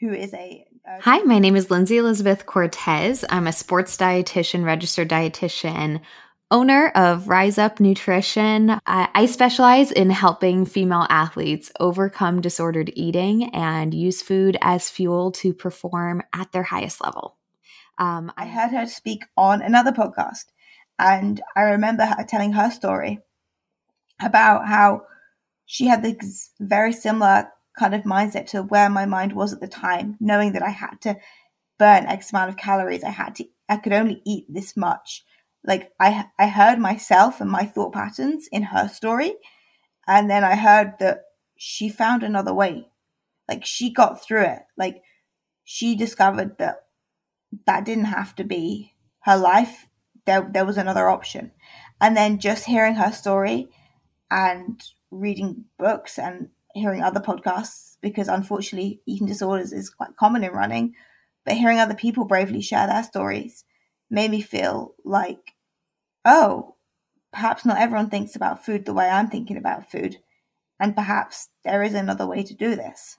[0.00, 0.64] who is a
[1.02, 3.24] Hi, my name is Lindsey Elizabeth Cortes.
[3.30, 6.00] I'm a sports dietitian, registered dietitian,
[6.52, 8.70] owner of Rise Up Nutrition.
[8.86, 15.32] I, I, specialize in helping female athletes overcome disordered eating and use food as fuel
[15.32, 17.38] to perform at their highest level.
[17.96, 20.44] Um, I heard her speak on another podcast,
[20.98, 23.20] and I remember her telling her story
[24.20, 25.06] about how
[25.64, 29.68] she had this very similar kind of mindset to where my mind was at the
[29.68, 31.16] time, knowing that I had to
[31.78, 33.02] burn X amount of calories.
[33.04, 35.24] I had to, I could only eat this much
[35.64, 39.34] like I I heard myself and my thought patterns in her story,
[40.06, 41.22] and then I heard that
[41.56, 42.88] she found another way.
[43.48, 44.62] Like she got through it.
[44.76, 45.02] Like
[45.64, 46.86] she discovered that
[47.66, 49.86] that didn't have to be her life.
[50.26, 51.52] There there was another option.
[52.00, 53.68] And then just hearing her story
[54.30, 60.52] and reading books and hearing other podcasts because unfortunately eating disorders is quite common in
[60.52, 60.94] running,
[61.44, 63.64] but hearing other people bravely share their stories
[64.10, 65.51] made me feel like,
[66.24, 66.76] oh,
[67.32, 70.16] perhaps not everyone thinks about food the way I'm thinking about food.
[70.78, 73.18] And perhaps there is another way to do this.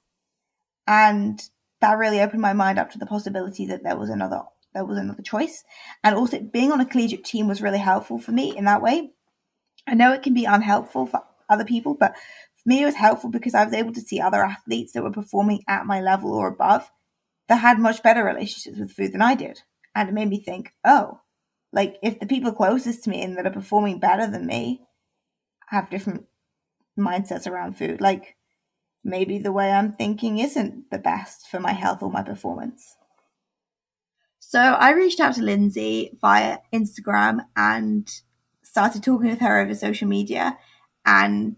[0.87, 1.41] And
[1.81, 4.41] that really opened my mind up to the possibility that there was another
[4.73, 5.63] there was another choice.
[6.03, 9.11] And also being on a collegiate team was really helpful for me in that way.
[9.87, 13.29] I know it can be unhelpful for other people, but for me, it was helpful
[13.29, 16.47] because I was able to see other athletes that were performing at my level or
[16.47, 16.89] above
[17.49, 19.61] that had much better relationships with food than I did.
[19.93, 21.19] And it made me think, oh,
[21.73, 24.83] like if the people closest to me and that are performing better than me
[25.67, 26.25] have different
[26.97, 28.35] mindsets around food, like
[29.03, 32.95] maybe the way I'm thinking isn't the best for my health or my performance.
[34.39, 38.07] So I reached out to Lindsey via Instagram and
[38.61, 40.59] started talking with her over social media
[41.05, 41.55] and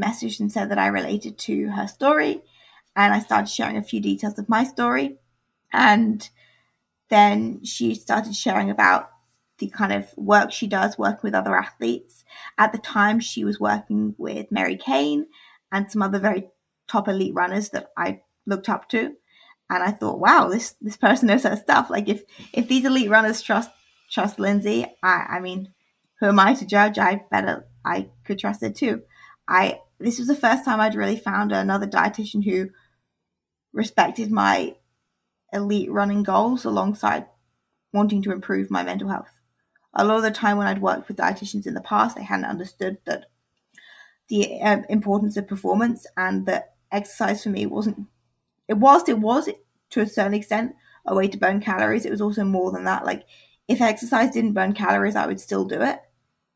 [0.00, 2.42] messaged and said that I related to her story.
[2.94, 5.16] And I started sharing a few details of my story.
[5.72, 6.28] And
[7.08, 9.09] then she started sharing about
[9.60, 12.24] the kind of work she does working with other athletes.
[12.58, 15.26] At the time, she was working with Mary Cain
[15.70, 16.48] and some other very
[16.88, 19.14] top elite runners that I looked up to.
[19.68, 21.90] And I thought, wow, this this person knows her stuff.
[21.90, 23.70] Like if if these elite runners trust
[24.10, 25.72] trust Lindsey, I I mean,
[26.18, 26.98] who am I to judge?
[26.98, 29.02] I better I could trust her too.
[29.46, 32.70] I this was the first time I'd really found another dietitian who
[33.72, 34.74] respected my
[35.52, 37.26] elite running goals alongside
[37.92, 39.39] wanting to improve my mental health.
[39.94, 42.44] A lot of the time when I'd worked with dietitians in the past, they hadn't
[42.44, 43.26] understood that
[44.28, 48.06] the uh, importance of performance and that exercise for me wasn't
[48.68, 49.48] it whilst it was
[49.90, 50.74] to a certain extent
[51.06, 53.24] a way to burn calories it was also more than that like
[53.68, 56.00] if exercise didn't burn calories i would still do it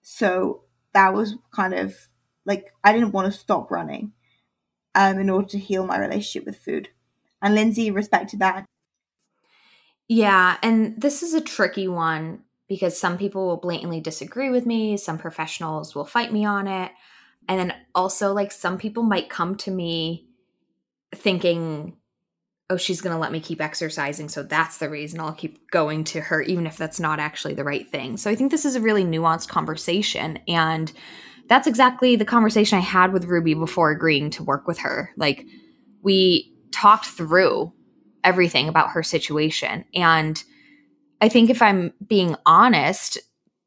[0.02, 2.08] so that was kind of
[2.46, 4.12] like I didn't want to stop running
[4.94, 6.88] um, in order to heal my relationship with food.
[7.42, 8.64] And Lindsey respected that.
[10.08, 14.96] Yeah, and this is a tricky one because some people will blatantly disagree with me,
[14.96, 16.92] some professionals will fight me on it.
[17.48, 20.29] And then also like some people might come to me
[21.14, 21.96] thinking
[22.70, 24.29] oh, she's going to let me keep exercising.
[24.29, 27.64] So that's the reason I'll keep going to her, even if that's not actually the
[27.64, 28.16] right thing.
[28.16, 30.38] So I think this is a really nuanced conversation.
[30.48, 30.90] And
[31.46, 35.11] that's exactly the conversation I had with Ruby before agreeing to work with her.
[35.16, 35.46] Like,
[36.03, 37.72] we talked through
[38.24, 39.85] everything about her situation.
[39.94, 40.42] And
[41.24, 43.18] I think if I'm being honest,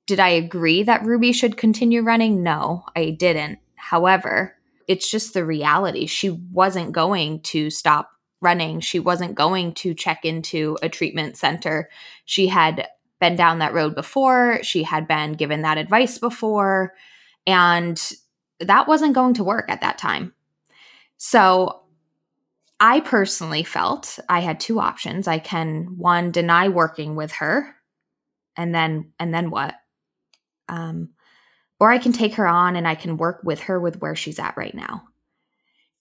[0.05, 2.43] did I agree that Ruby should continue running?
[2.43, 3.57] No, I didn't.
[3.73, 4.55] However,
[4.87, 6.05] it's just the reality.
[6.05, 8.79] She wasn't going to stop running.
[8.79, 11.89] She wasn't going to check into a treatment center.
[12.25, 12.89] She had
[13.19, 16.93] been down that road before, she had been given that advice before,
[17.47, 17.99] and
[18.59, 20.31] that wasn't going to work at that time.
[21.17, 21.81] So,
[22.79, 25.27] I personally felt I had two options.
[25.27, 27.75] I can one deny working with her
[28.55, 29.75] and then and then what?
[30.69, 31.09] Um
[31.79, 34.39] or I can take her on and I can work with her with where she's
[34.39, 35.03] at right now.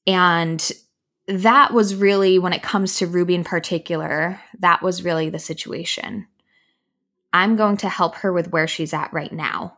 [0.06, 0.72] And
[1.28, 6.26] that was really when it comes to Ruby in particular, that was really the situation.
[7.32, 9.76] I'm going to help her with where she's at right now.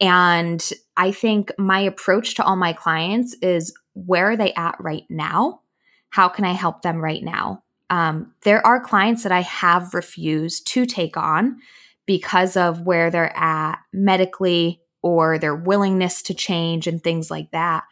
[0.00, 0.62] And
[0.96, 5.62] I think my approach to all my clients is where are they at right now?
[6.10, 7.62] How can I help them right now?
[7.90, 11.58] Um, there are clients that I have refused to take on
[12.06, 17.84] because of where they're at medically or their willingness to change and things like that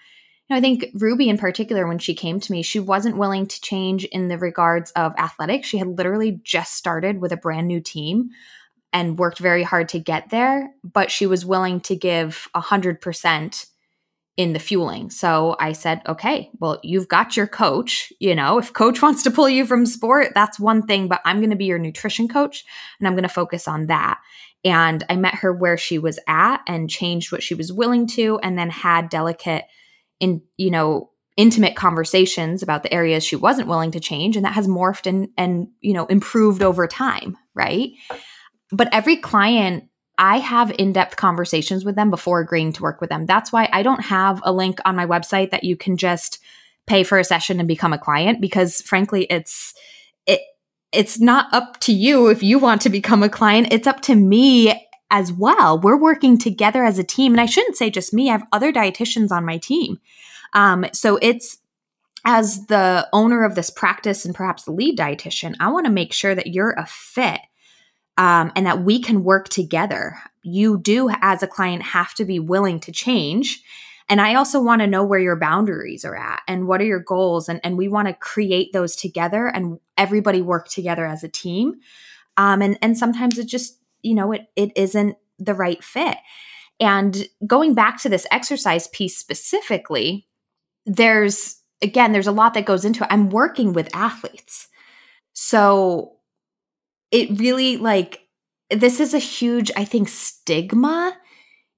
[0.50, 3.60] know, I think Ruby in particular, when she came to me, she wasn't willing to
[3.60, 5.68] change in the regards of athletics.
[5.68, 8.30] She had literally just started with a brand new team
[8.92, 13.00] and worked very hard to get there, but she was willing to give a hundred
[13.00, 13.66] percent
[14.36, 15.08] in the fueling.
[15.08, 18.12] So I said, okay, well, you've got your coach.
[18.20, 21.38] You know, if coach wants to pull you from sport, that's one thing, but I'm
[21.38, 22.64] going to be your nutrition coach
[22.98, 24.20] and I'm going to focus on that.
[24.64, 28.40] And I met her where she was at and changed what she was willing to,
[28.42, 29.64] and then had delicate
[30.18, 34.54] in you know intimate conversations about the areas she wasn't willing to change and that
[34.54, 37.90] has morphed and and you know improved over time right
[38.72, 39.84] but every client
[40.18, 43.26] I have in-depth conversations with them before agreeing to work with them.
[43.26, 46.38] That's why I don't have a link on my website that you can just
[46.86, 49.74] pay for a session and become a client because frankly it's
[50.24, 50.40] it
[50.92, 53.68] it's not up to you if you want to become a client.
[53.70, 55.78] It's up to me as well.
[55.78, 57.32] We're working together as a team.
[57.32, 59.98] And I shouldn't say just me, I have other dietitians on my team.
[60.52, 61.58] Um, so it's
[62.24, 66.12] as the owner of this practice and perhaps the lead dietitian, I want to make
[66.12, 67.40] sure that you're a fit
[68.16, 70.18] um, and that we can work together.
[70.42, 73.62] You do, as a client, have to be willing to change.
[74.08, 77.00] And I also want to know where your boundaries are at and what are your
[77.00, 77.48] goals.
[77.48, 81.80] And, and we want to create those together and everybody work together as a team.
[82.36, 86.16] Um, and, and sometimes it just you know it it isn't the right fit
[86.78, 90.28] and going back to this exercise piece specifically
[90.86, 94.68] there's again there's a lot that goes into it i'm working with athletes
[95.32, 96.15] so
[97.10, 98.20] it really like
[98.70, 101.16] this is a huge i think stigma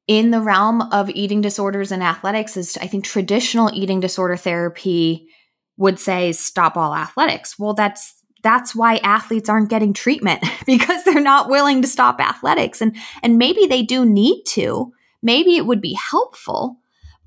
[0.09, 5.29] in the realm of eating disorders and athletics is I think traditional eating disorder therapy
[5.77, 7.59] would say stop all athletics.
[7.59, 12.81] Well, that's that's why athletes aren't getting treatment because they're not willing to stop athletics
[12.81, 14.93] and and maybe they do need to.
[15.23, 16.79] Maybe it would be helpful,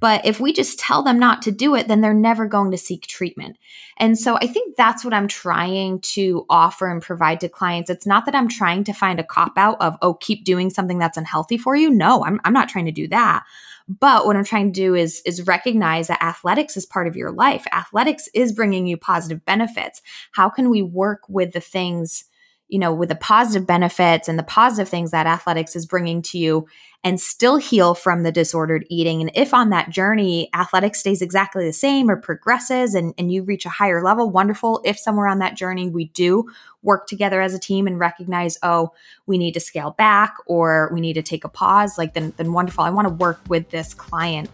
[0.02, 2.78] but if we just tell them not to do it, then they're never going to
[2.78, 3.58] seek treatment.
[3.98, 7.90] And so I think that's what I'm trying to offer and provide to clients.
[7.90, 10.98] It's not that I'm trying to find a cop out of, oh, keep doing something
[10.98, 11.92] that's unhealthy for you.
[11.92, 13.44] No, I'm, I'm not trying to do that.
[13.88, 17.32] But what I'm trying to do is, is recognize that athletics is part of your
[17.32, 17.68] life.
[17.72, 20.02] Athletics is bringing you positive benefits.
[20.32, 22.26] How can we work with the things
[22.72, 26.38] you know, with the positive benefits and the positive things that athletics is bringing to
[26.38, 26.66] you
[27.04, 29.20] and still heal from the disordered eating.
[29.20, 33.44] And if on that journey, athletics stays exactly the same or progresses and, and you
[33.44, 34.82] reach a higher level, wonderful.
[34.86, 36.50] If somewhere on that journey we do
[36.82, 38.94] work together as a team and recognize, oh,
[39.26, 42.54] we need to scale back or we need to take a pause, like then, then
[42.54, 42.86] wonderful.
[42.86, 44.50] I want to work with this client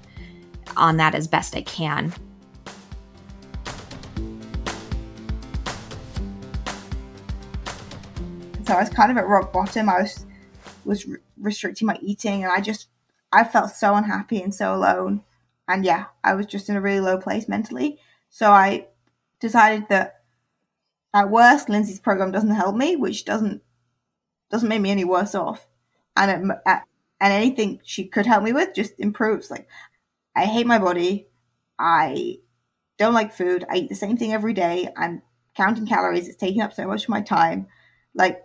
[0.75, 2.11] on that as best I can.
[8.67, 9.87] So I was kind of at rock bottom.
[9.87, 10.25] I was
[10.83, 12.89] was re- restricting my eating, and I just
[13.31, 15.23] I felt so unhappy and so alone.
[15.69, 17.97] And yeah, I was just in a really low place mentally.
[18.29, 18.87] So I
[19.39, 20.21] decided that
[21.13, 23.61] at worst, Lindsey's program doesn't help me, which doesn't
[24.51, 25.65] doesn't make me any worse off.
[26.17, 26.83] And at,
[27.21, 29.49] and anything she could help me with just improves.
[29.49, 29.69] Like
[30.35, 31.27] I hate my body.
[31.79, 32.39] I
[32.97, 33.63] don't like food.
[33.69, 34.89] I eat the same thing every day.
[34.97, 35.21] I'm
[35.55, 36.27] counting calories.
[36.27, 37.67] It's taking up so much of my time.
[38.13, 38.41] Like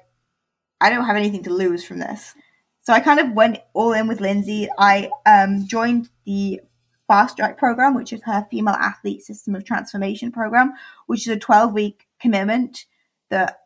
[0.82, 2.34] I don't have anything to lose from this.
[2.82, 4.68] So I kind of went all in with Lindsey.
[4.76, 6.60] I um, joined the
[7.06, 10.72] Fast Track program, which is her female athlete system of transformation program,
[11.06, 12.86] which is a 12 week commitment
[13.30, 13.60] that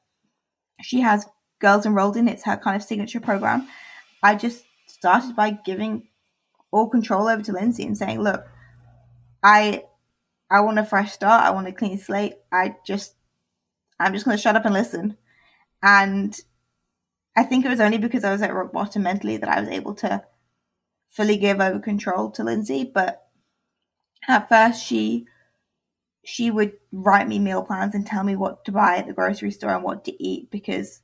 [0.83, 1.25] she has
[1.59, 2.29] girls enrolled in.
[2.29, 3.67] It's her kind of signature program.
[4.23, 6.09] I just started by giving
[6.71, 8.45] all control over to Lindsey and saying, look,
[9.43, 9.85] I
[10.51, 11.45] I want a fresh start.
[11.45, 12.35] I want a clean slate.
[12.53, 13.15] I just
[13.99, 15.17] I'm just going to shut up and listen.
[15.83, 16.39] And
[17.37, 19.69] I think it was only because I was at rock bottom mentally that I was
[19.69, 20.25] able to
[21.11, 22.85] fully give over control to Lindsey.
[22.85, 23.27] But
[24.27, 25.27] at first, she
[26.25, 29.51] she would write me meal plans and tell me what to buy at the grocery
[29.53, 31.01] store and what to eat because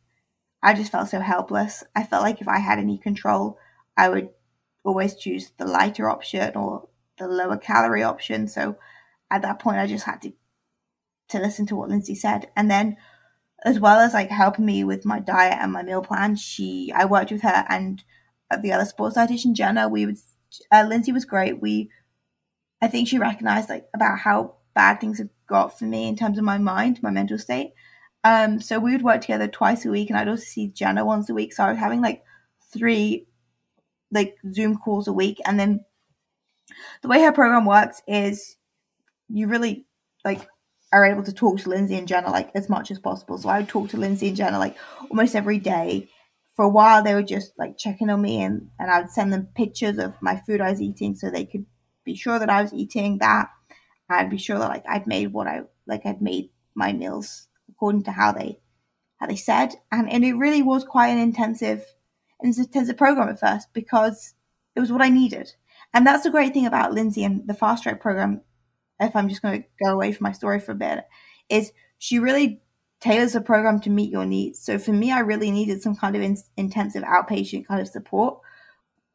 [0.63, 1.85] I just felt so helpless.
[1.95, 3.59] I felt like if I had any control,
[3.97, 4.31] I would
[4.85, 8.49] always choose the lighter option or the lower calorie option.
[8.49, 8.77] So
[9.31, 10.33] at that point, I just had to
[11.29, 12.97] to listen to what Lindsey said, and then
[13.65, 16.37] as well as like helping me with my diet and my meal plan.
[16.37, 18.03] She, I worked with her and
[18.61, 19.89] the other sports dietitian, Jenna.
[19.89, 20.19] We would,
[20.71, 21.61] uh, Lindsey was great.
[21.61, 21.91] We,
[22.81, 26.39] I think she recognized like about how bad things had got for me in terms
[26.39, 27.73] of my mind, my mental state.
[28.25, 31.29] Um, so we would work together twice a week, and I'd also see Jenna once
[31.29, 31.53] a week.
[31.53, 32.23] So I was having like
[32.73, 33.27] three
[34.13, 35.85] like Zoom calls a week, and then
[37.03, 38.57] the way her program works is
[39.29, 39.87] you really
[40.25, 40.47] like
[40.93, 43.39] are able to talk to Lindsey and Jenna like as much as possible.
[43.39, 44.77] So I would talk to Lindsey and Jenna like
[45.11, 46.09] almost every day.
[46.55, 49.49] For a while, they were just like checking on me, and and I'd send them
[49.55, 51.65] pictures of my food I was eating so they could
[52.05, 53.49] be sure that I was eating that.
[54.11, 58.03] I'd be sure that like I'd made what I like I'd made my meals according
[58.05, 58.61] to how they
[59.19, 61.87] how they said, and and it really was quite an intensive
[62.43, 64.35] intensive program at first because
[64.77, 65.51] it was what I needed.
[65.95, 68.43] And that's the great thing about Lindsey and the fast track program
[69.03, 71.05] if I'm just going to go away from my story for a bit,
[71.49, 72.61] is she really
[73.01, 74.61] tailors the program to meet your needs.
[74.61, 78.39] So for me, I really needed some kind of in- intensive outpatient kind of support.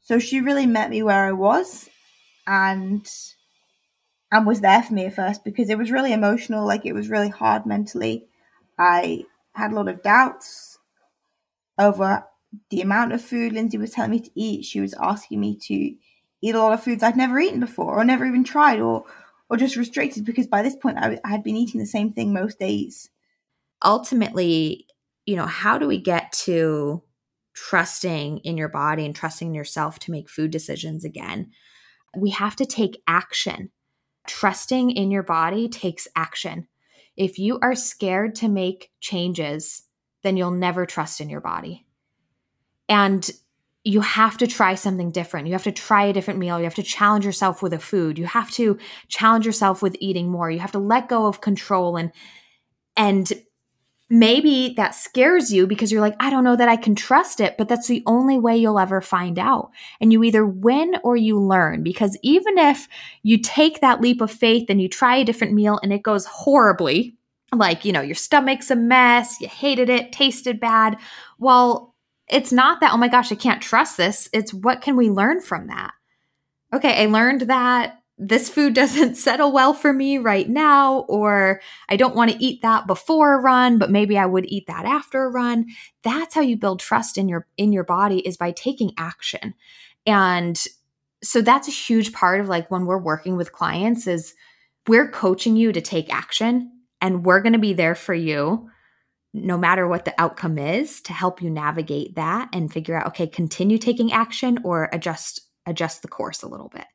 [0.01, 1.89] So she really met me where I was,
[2.45, 3.05] and
[4.31, 6.65] and was there for me at first because it was really emotional.
[6.65, 8.27] Like it was really hard mentally.
[8.77, 10.77] I had a lot of doubts
[11.77, 12.25] over
[12.69, 14.65] the amount of food Lindsey was telling me to eat.
[14.65, 15.95] She was asking me to
[16.41, 19.05] eat a lot of foods I'd never eaten before or never even tried or
[19.49, 22.33] or just restricted because by this point I, I had been eating the same thing
[22.33, 23.09] most days.
[23.83, 24.87] Ultimately,
[25.25, 27.03] you know, how do we get to
[27.53, 31.51] trusting in your body and trusting yourself to make food decisions again?
[32.15, 33.71] We have to take action.
[34.27, 36.67] Trusting in your body takes action.
[37.15, 39.83] If you are scared to make changes,
[40.23, 41.85] then you'll never trust in your body.
[42.89, 43.29] And
[43.87, 45.47] you have to try something different.
[45.47, 46.57] You have to try a different meal.
[46.57, 48.19] You have to challenge yourself with a food.
[48.19, 48.77] You have to
[49.07, 50.51] challenge yourself with eating more.
[50.51, 52.11] You have to let go of control and
[52.97, 53.31] and
[54.09, 57.55] maybe that scares you because you're like, I don't know that I can trust it,
[57.57, 59.71] but that's the only way you'll ever find out.
[60.01, 62.89] And you either win or you learn because even if
[63.23, 66.25] you take that leap of faith and you try a different meal and it goes
[66.25, 67.15] horribly,
[67.55, 70.97] like, you know, your stomach's a mess, you hated it, tasted bad,
[71.39, 71.95] well,
[72.29, 74.29] it's not that, oh my gosh, I can't trust this.
[74.33, 75.93] It's what can we learn from that?
[76.73, 81.95] Okay, I learned that this food doesn't settle well for me right now, or I
[81.95, 85.23] don't want to eat that before a run, but maybe I would eat that after
[85.23, 85.67] a run.
[86.03, 89.53] That's how you build trust in your in your body is by taking action.
[90.05, 90.61] And
[91.23, 94.33] so that's a huge part of like when we're working with clients is
[94.87, 96.71] we're coaching you to take action
[97.01, 98.69] and we're going to be there for you
[99.43, 103.27] no matter what the outcome is to help you navigate that and figure out okay
[103.27, 106.85] continue taking action or adjust adjust the course a little bit.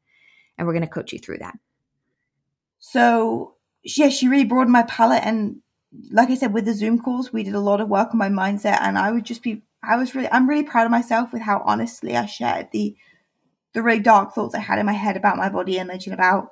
[0.57, 1.59] And we're going to coach you through that.
[2.79, 5.25] So yeah she really broadened my palette.
[5.25, 5.57] And
[6.11, 8.29] like i said with the zoom calls we did a lot of work on my
[8.29, 8.79] mindset.
[8.81, 11.63] And i would just be i was really i'm really proud of myself with how
[11.65, 12.97] honestly i shared the
[13.75, 16.51] the really dark thoughts i had in my head about my body image and about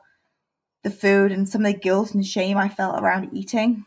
[0.83, 3.85] the food and some of the guilt and shame i felt around eating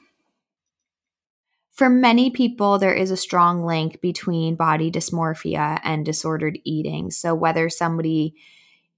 [1.74, 7.10] for many people, there is a strong link between body dysmorphia and disordered eating.
[7.10, 8.36] So, whether somebody,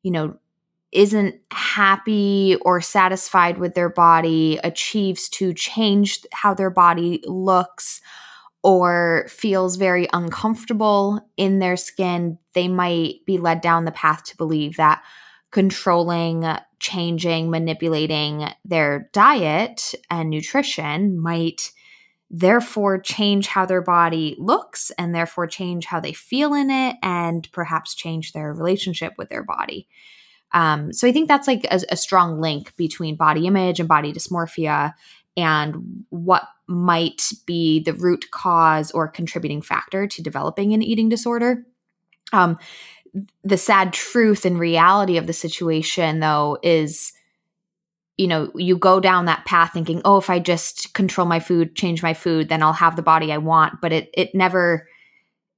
[0.04, 0.36] you know,
[0.92, 8.02] isn't happy or satisfied with their body, achieves to change how their body looks,
[8.62, 14.38] or feels very uncomfortable in their skin, they might be led down the path to
[14.38, 15.02] believe that
[15.52, 16.44] controlling,
[16.80, 21.72] changing, manipulating their diet and nutrition might
[22.30, 27.50] therefore change how their body looks and therefore change how they feel in it and
[27.52, 29.88] perhaps change their relationship with their body.
[30.54, 34.14] Um, so I think that's like a, a strong link between body image and body
[34.14, 34.94] dysmorphia
[35.38, 41.66] and what might be the root cause or contributing factor to developing an eating disorder.
[42.34, 42.58] Um,
[43.44, 47.14] the sad truth and reality of the situation, though, is
[48.18, 51.76] you know, you go down that path thinking, oh, if I just control my food,
[51.76, 53.82] change my food, then I'll have the body I want.
[53.82, 54.88] But it it never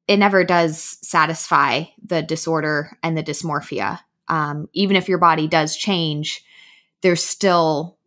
[0.08, 4.00] it never does satisfy the disorder and the dysmorphia.
[4.30, 6.44] Um, even if your body does change,
[7.02, 7.98] there's still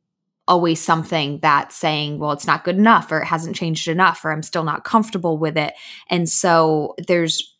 [0.48, 4.32] always something that's saying, well, it's not good enough, or it hasn't changed enough, or
[4.32, 5.74] I'm still not comfortable with it.
[6.08, 7.56] And so there's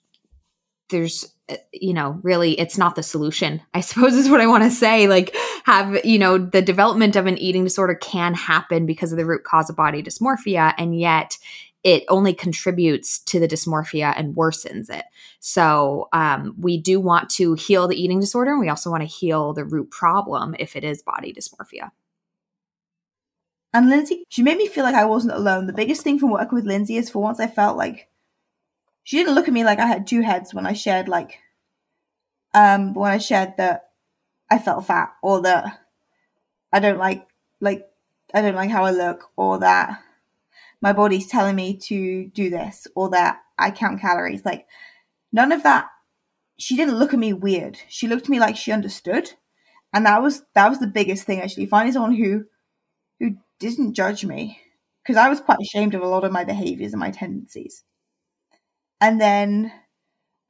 [0.88, 1.32] there's
[1.72, 5.08] you know really it's not the solution i suppose is what i want to say.
[5.08, 5.34] Like
[5.64, 9.44] have you know the development of an eating disorder can happen because of the root
[9.44, 11.38] cause of body dysmorphia and yet
[11.82, 15.06] it only contributes to the dysmorphia and worsens it.
[15.38, 19.06] So um, we do want to heal the eating disorder and we also want to
[19.06, 21.90] heal the root problem if it is body dysmorphia.
[23.72, 25.66] And lindsey she made me feel like i wasn't alone.
[25.66, 28.09] The biggest thing from working with lindsey is for once i felt like
[29.04, 31.38] she didn't look at me like I had two heads when I shared like
[32.54, 33.90] um when I shared that
[34.50, 35.80] I felt fat or that
[36.72, 37.26] I don't like
[37.60, 37.88] like
[38.34, 40.02] I don't like how I look or that
[40.80, 44.44] my body's telling me to do this or that I count calories.
[44.44, 44.66] Like
[45.32, 45.88] none of that
[46.58, 47.78] she didn't look at me weird.
[47.88, 49.32] She looked at me like she understood.
[49.94, 52.46] And that was that was the biggest thing actually, finding someone who
[53.20, 54.60] who didn't judge me.
[55.02, 57.84] Because I was quite ashamed of a lot of my behaviors and my tendencies.
[59.00, 59.72] And then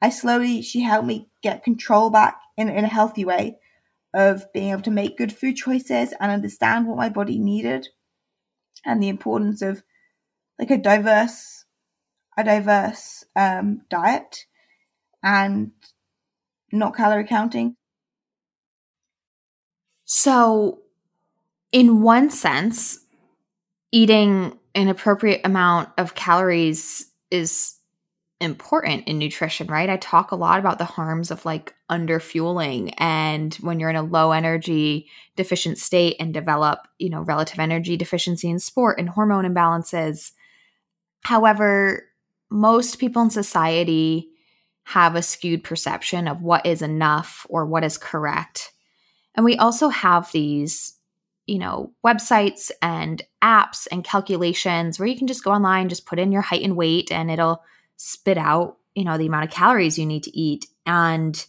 [0.02, 3.58] I slowly, she helped me get control back in, in a healthy way
[4.14, 7.88] of being able to make good food choices and understand what my body needed
[8.84, 9.82] and the importance of
[10.58, 11.64] like a diverse,
[12.36, 14.46] a diverse um, diet
[15.22, 15.72] and
[16.72, 17.76] not calorie counting.
[20.04, 20.80] So,
[21.72, 22.98] in one sense,
[23.92, 27.79] eating an appropriate amount of calories is
[28.40, 29.90] important in nutrition, right?
[29.90, 34.02] I talk a lot about the harms of like underfueling and when you're in a
[34.02, 39.44] low energy deficient state and develop, you know, relative energy deficiency in sport and hormone
[39.44, 40.32] imbalances.
[41.22, 42.06] However,
[42.50, 44.30] most people in society
[44.84, 48.72] have a skewed perception of what is enough or what is correct.
[49.34, 50.94] And we also have these,
[51.46, 56.18] you know, websites and apps and calculations where you can just go online, just put
[56.18, 57.62] in your height and weight, and it'll
[58.02, 60.66] spit out, you know, the amount of calories you need to eat.
[60.86, 61.44] And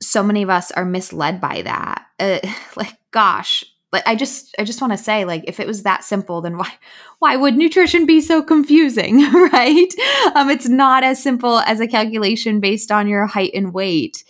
[0.00, 2.06] so many of us are misled by that.
[2.20, 2.38] Uh,
[2.76, 6.04] like, gosh, like I just, I just want to say, like, if it was that
[6.04, 6.72] simple, then why,
[7.18, 9.92] why would nutrition be so confusing, right?
[10.36, 14.22] Um, it's not as simple as a calculation based on your height and weight,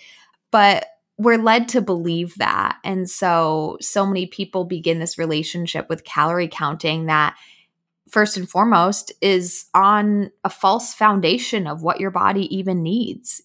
[0.50, 0.86] but
[1.18, 2.78] we're led to believe that.
[2.84, 7.36] And so, so many people begin this relationship with calorie counting that
[8.08, 13.42] first and foremost is on a false foundation of what your body even needs.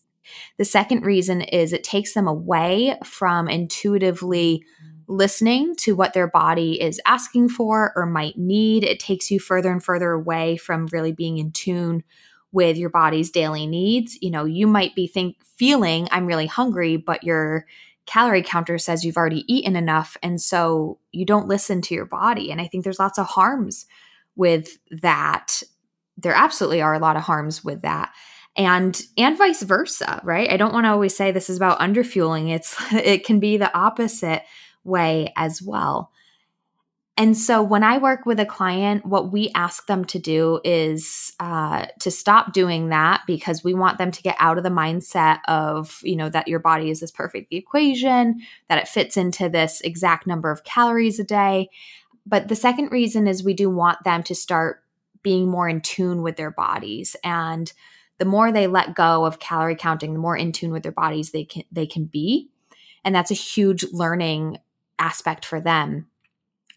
[0.57, 4.63] The second reason is it takes them away from intuitively
[5.07, 8.83] listening to what their body is asking for or might need.
[8.83, 12.03] It takes you further and further away from really being in tune
[12.51, 14.17] with your body's daily needs.
[14.21, 17.65] You know, you might be think feeling I'm really hungry, but your
[18.05, 22.51] calorie counter says you've already eaten enough and so you don't listen to your body.
[22.51, 23.85] And I think there's lots of harms
[24.39, 25.61] with that.
[26.17, 28.13] There absolutely are a lot of harms with that.
[28.55, 30.51] And and vice versa, right?
[30.51, 32.49] I don't want to always say this is about underfueling.
[32.49, 34.43] It's it can be the opposite
[34.83, 36.11] way as well.
[37.19, 41.33] And so when I work with a client, what we ask them to do is
[41.41, 45.39] uh, to stop doing that because we want them to get out of the mindset
[45.45, 49.81] of, you know, that your body is this perfect equation, that it fits into this
[49.81, 51.69] exact number of calories a day.
[52.29, 54.83] But the second reason is we do want them to start
[55.23, 57.15] being more in tune with their bodies.
[57.23, 57.71] And
[58.19, 61.31] the more they let go of calorie counting, the more in tune with their bodies
[61.31, 62.49] they can they can be.
[63.03, 64.59] And that's a huge learning
[64.99, 66.07] aspect for them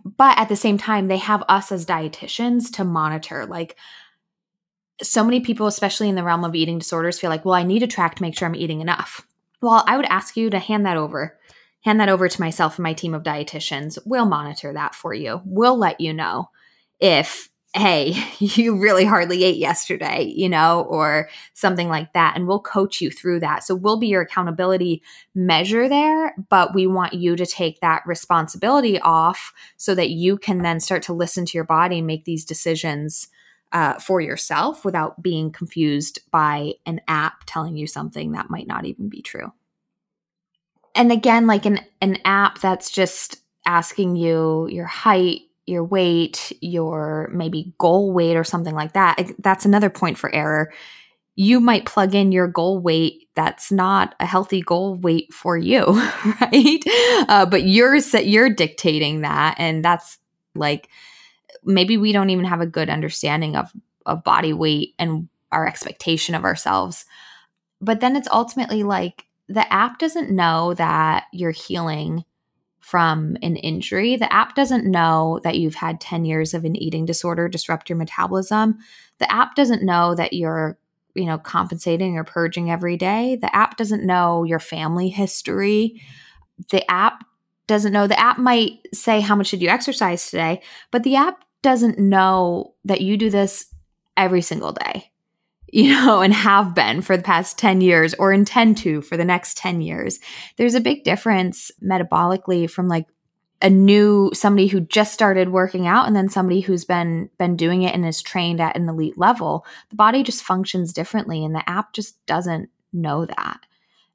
[0.04, 3.76] but at the same time they have us as dietitians to monitor like
[5.02, 7.80] so many people especially in the realm of eating disorders feel like well i need
[7.80, 9.26] to track to make sure i'm eating enough
[9.60, 11.38] well i would ask you to hand that over
[11.82, 15.40] hand that over to myself and my team of dietitians we'll monitor that for you
[15.44, 16.48] we'll let you know
[17.00, 22.36] if hey, you really hardly ate yesterday, you know, or something like that.
[22.36, 23.64] And we'll coach you through that.
[23.64, 25.02] So we'll be your accountability
[25.34, 30.58] measure there, but we want you to take that responsibility off so that you can
[30.58, 33.28] then start to listen to your body and make these decisions.
[33.74, 38.84] Uh, for yourself without being confused by an app telling you something that might not
[38.84, 39.50] even be true.
[40.94, 43.36] And again, like an, an app that's just
[43.66, 49.64] asking you your height, your weight, your maybe goal weight or something like that, that's
[49.64, 50.72] another point for error.
[51.34, 55.84] You might plug in your goal weight that's not a healthy goal weight for you,
[56.40, 56.80] right?
[57.28, 60.18] Uh, but you're you're dictating that, and that's
[60.54, 60.88] like
[61.64, 63.72] maybe we don't even have a good understanding of
[64.04, 67.04] of body weight and our expectation of ourselves.
[67.80, 72.24] But then it's ultimately like the app doesn't know that you're healing
[72.80, 74.16] from an injury.
[74.16, 77.96] The app doesn't know that you've had 10 years of an eating disorder disrupt your
[77.96, 78.78] metabolism.
[79.18, 80.78] The app doesn't know that you're,
[81.14, 83.36] you know, compensating or purging every day.
[83.36, 86.02] The app doesn't know your family history.
[86.70, 87.24] The app
[87.68, 88.08] doesn't know.
[88.08, 90.60] The app might say, How much did you exercise today?
[90.90, 93.72] But the app doesn't know that you do this
[94.16, 95.11] every single day
[95.72, 99.24] you know, and have been for the past 10 years or intend to for the
[99.24, 100.20] next 10 years.
[100.56, 103.06] There's a big difference metabolically from like
[103.62, 107.82] a new somebody who just started working out and then somebody who's been been doing
[107.82, 109.64] it and is trained at an elite level.
[109.88, 113.60] The body just functions differently and the app just doesn't know that.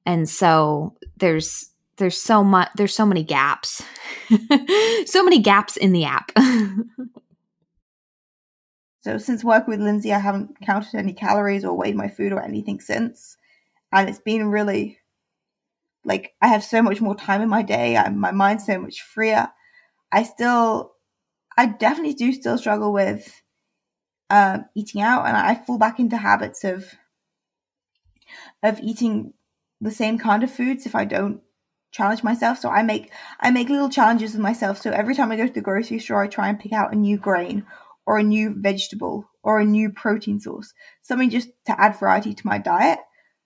[0.05, 3.81] And so there's there's so much there's so many gaps.
[5.05, 6.31] so many gaps in the app.
[9.07, 12.43] So since working with Lindsey, I haven't counted any calories or weighed my food or
[12.43, 13.37] anything since,
[13.93, 14.99] and it's been really
[16.03, 17.95] like I have so much more time in my day.
[17.95, 19.47] I, my mind's so much freer.
[20.11, 20.91] I still,
[21.57, 23.41] I definitely do still struggle with
[24.29, 26.93] um, eating out, and I fall back into habits of
[28.61, 29.31] of eating
[29.79, 31.39] the same kind of foods if I don't
[31.91, 32.59] challenge myself.
[32.59, 34.81] So I make I make little challenges with myself.
[34.81, 36.97] So every time I go to the grocery store, I try and pick out a
[36.97, 37.65] new grain
[38.07, 42.47] or a new vegetable or a new protein source, something just to add variety to
[42.47, 42.99] my diet.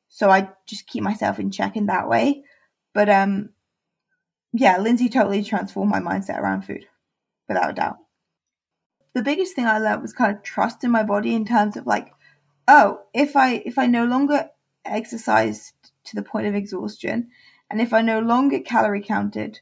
[0.07, 2.43] So I just keep myself in check in that way.
[2.93, 3.49] But um,
[4.53, 6.85] yeah, Lindsey totally transformed my mindset around food,
[7.47, 7.97] without a doubt.
[9.13, 11.87] The biggest thing I learned was kind of trust in my body in terms of
[11.87, 12.13] like,
[12.67, 14.49] oh, if I if I no longer
[14.85, 15.73] exercised
[16.05, 17.29] to the point of exhaustion,
[17.69, 19.59] and if I no longer calorie counted,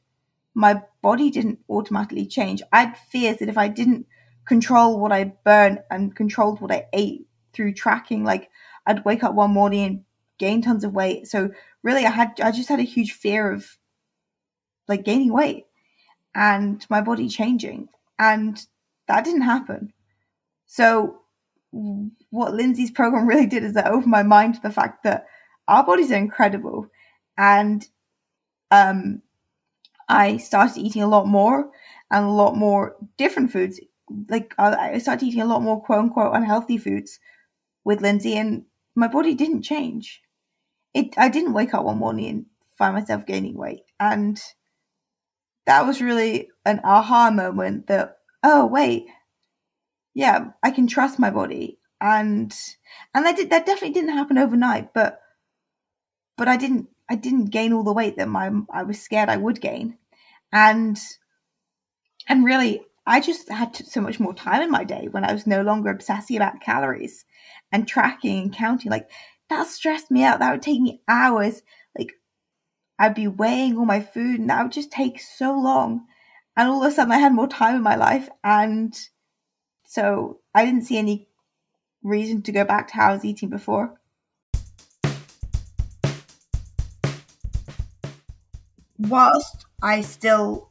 [0.53, 2.61] my body didn't automatically change.
[2.73, 4.07] I had fears that if I didn't
[4.49, 8.25] control what I burned and controlled what I ate through tracking.
[8.25, 8.49] Like
[8.85, 10.03] I'd wake up one morning and
[10.39, 11.27] gain tons of weight.
[11.27, 11.51] So
[11.83, 13.77] really I had I just had a huge fear of
[14.87, 15.67] like gaining weight
[16.35, 17.89] and my body changing.
[18.17, 18.59] And
[19.07, 19.93] that didn't happen.
[20.65, 21.21] So
[21.71, 25.27] what Lindsey's program really did is that opened my mind to the fact that
[25.67, 26.87] our bodies are incredible.
[27.37, 27.87] And
[28.71, 29.21] um
[30.09, 31.69] I started eating a lot more
[32.09, 33.79] and a lot more different foods,
[34.29, 37.19] like I started eating a lot more quote unquote unhealthy foods
[37.83, 40.21] with Lindsey, and my body didn't change.
[40.93, 42.45] It I didn't wake up one morning and
[42.77, 44.39] find myself gaining weight, and
[45.65, 47.87] that was really an aha moment.
[47.87, 49.07] That oh wait,
[50.13, 52.55] yeah, I can trust my body, and
[53.13, 55.21] and that did that definitely didn't happen overnight, but
[56.37, 59.37] but I didn't I didn't gain all the weight that my I was scared I
[59.37, 59.97] would gain,
[60.51, 60.99] and
[62.27, 65.47] and really I just had so much more time in my day when I was
[65.47, 67.25] no longer obsessing about calories
[67.71, 68.91] and tracking and counting.
[68.91, 69.09] Like
[69.49, 70.37] that stressed me out.
[70.37, 71.63] That would take me hours.
[71.97, 72.13] Like
[72.99, 76.05] I'd be weighing all my food and that would just take so long.
[76.55, 78.95] And all of a sudden I had more time in my life and
[79.85, 81.29] so I didn't see any
[82.03, 83.99] reason to go back to how I was eating before.
[88.99, 90.68] Whilst I still,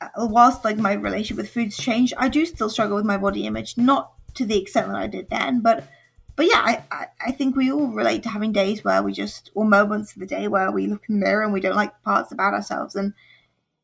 [0.00, 3.46] Uh, whilst like my relationship with food's changed, I do still struggle with my body
[3.46, 5.88] image, not to the extent that I did then, but
[6.36, 9.50] but yeah, I, I, I think we all relate to having days where we just,
[9.54, 12.02] or moments of the day where we look in the mirror and we don't like
[12.02, 12.96] parts about ourselves.
[12.96, 13.14] And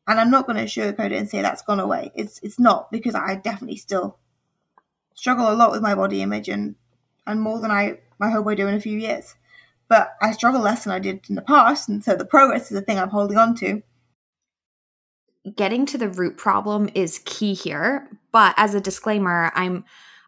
[0.07, 2.11] and I'm not going to sugarcoat it and say that's gone away.
[2.15, 4.17] It's it's not because I definitely still
[5.13, 6.75] struggle a lot with my body image and
[7.25, 9.35] and more than I I hope I do in a few years.
[9.87, 12.69] But I struggle less than I did in the past, and so the progress is
[12.69, 13.83] the thing I'm holding on to.
[15.55, 19.85] Getting to the root problem is key here, but as a disclaimer, I'm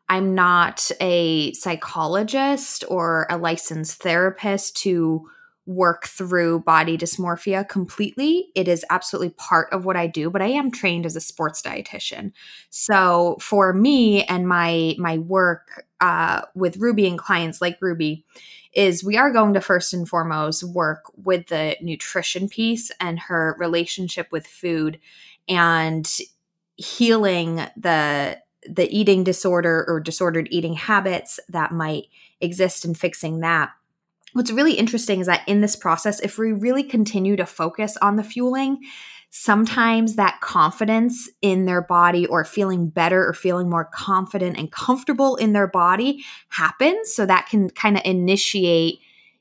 [0.10, 5.30] I'm not a psychologist or a licensed therapist to
[5.66, 8.50] work through body dysmorphia completely.
[8.54, 11.62] It is absolutely part of what I do, but I am trained as a sports
[11.62, 12.34] dietitian.
[12.70, 18.26] So for me and my my work uh, with Ruby and clients like Ruby
[18.74, 23.56] is we are going to first and foremost work with the nutrition piece and her
[23.60, 25.00] relationship with food
[25.48, 26.20] and
[26.76, 32.06] healing the the eating disorder or disordered eating habits that might
[32.40, 33.72] exist and fixing that.
[34.32, 38.16] What's really interesting is that in this process, if we really continue to focus on
[38.16, 38.80] the fueling,
[39.36, 45.36] sometimes that confidence in their body or feeling better or feeling more confident and comfortable
[45.38, 47.12] in their body happens.
[47.12, 49.00] So that can kind of initiate,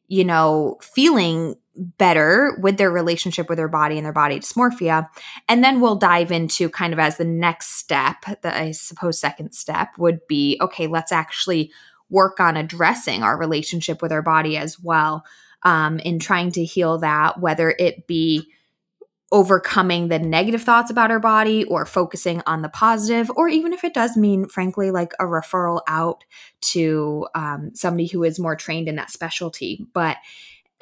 [0.09, 5.11] you know, feeling better with their relationship with their body and their body dysmorphia.
[5.47, 9.53] And then we'll dive into kind of as the next step, the I suppose second
[9.53, 11.71] step would be okay, let's actually
[12.09, 15.27] work on addressing our relationship with our body as well
[15.65, 18.49] um, in trying to heal that, whether it be
[19.33, 23.83] overcoming the negative thoughts about our body or focusing on the positive, or even if
[23.83, 26.23] it does mean, frankly, like a referral out
[26.61, 29.87] to um, somebody who is more trained in that specialty.
[29.95, 30.19] But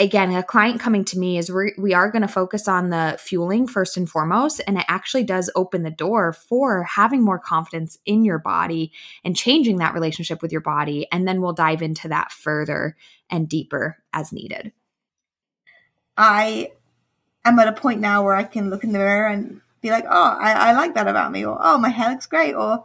[0.00, 3.16] again, a client coming to me is we, we are going to focus on the
[3.20, 4.60] fueling first and foremost.
[4.66, 8.92] And it actually does open the door for having more confidence in your body
[9.24, 11.06] and changing that relationship with your body.
[11.12, 12.96] And then we'll dive into that further
[13.30, 14.72] and deeper as needed.
[16.16, 16.72] I
[17.44, 20.04] am at a point now where I can look in the mirror and be like,
[20.08, 22.84] oh, I, I like that about me, or oh, my hair looks great, or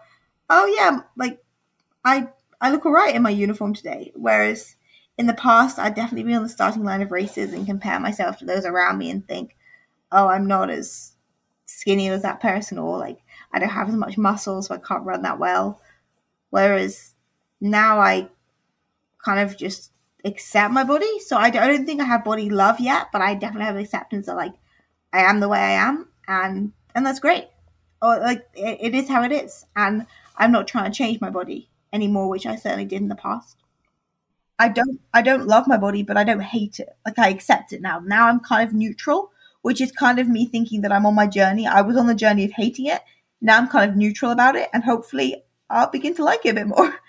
[0.50, 1.44] oh, yeah, like
[2.04, 2.30] I,
[2.62, 4.12] I look all right in my uniform today.
[4.16, 4.76] Whereas
[5.18, 8.38] in the past, I'd definitely be on the starting line of races and compare myself
[8.40, 9.56] to those around me and think,
[10.12, 11.14] oh, I'm not as
[11.66, 13.20] skinny as that person, or like
[13.52, 15.82] I don't have as much muscle, so I can't run that well.
[16.50, 17.14] Whereas
[17.60, 18.30] now I
[19.24, 19.92] kind of just
[20.26, 21.20] accept my body.
[21.20, 23.78] So I don't, I don't think I have body love yet, but I definitely have
[23.78, 24.54] acceptance that like
[25.14, 27.48] I am the way I am, and and that's great.
[28.02, 30.06] Or like it, it is how it is, and
[30.38, 33.58] I'm not trying to change my body anymore, which I certainly did in the past.
[34.58, 36.90] I don't I don't love my body, but I don't hate it.
[37.06, 38.00] Like I accept it now.
[38.00, 41.28] Now I'm kind of neutral, which is kind of me thinking that I'm on my
[41.28, 41.68] journey.
[41.68, 43.02] I was on the journey of hating it.
[43.42, 46.54] Now I'm kind of neutral about it, and hopefully I'll begin to like it a
[46.56, 46.96] bit more.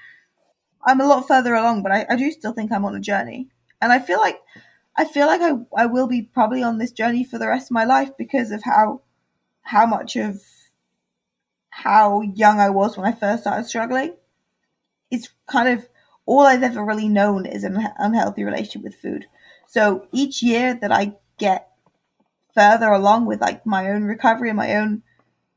[0.86, 3.48] I'm a lot further along, but I, I do still think I'm on a journey,
[3.80, 4.40] and I feel like
[4.96, 7.74] I feel like I I will be probably on this journey for the rest of
[7.74, 9.02] my life because of how
[9.62, 10.40] how much of
[11.70, 14.14] how young I was when I first started struggling.
[15.10, 15.88] It's kind of
[16.24, 19.26] all I've ever really known is an unhealthy relationship with food.
[19.68, 21.70] So each year that I get
[22.54, 25.02] further along with like my own recovery and my own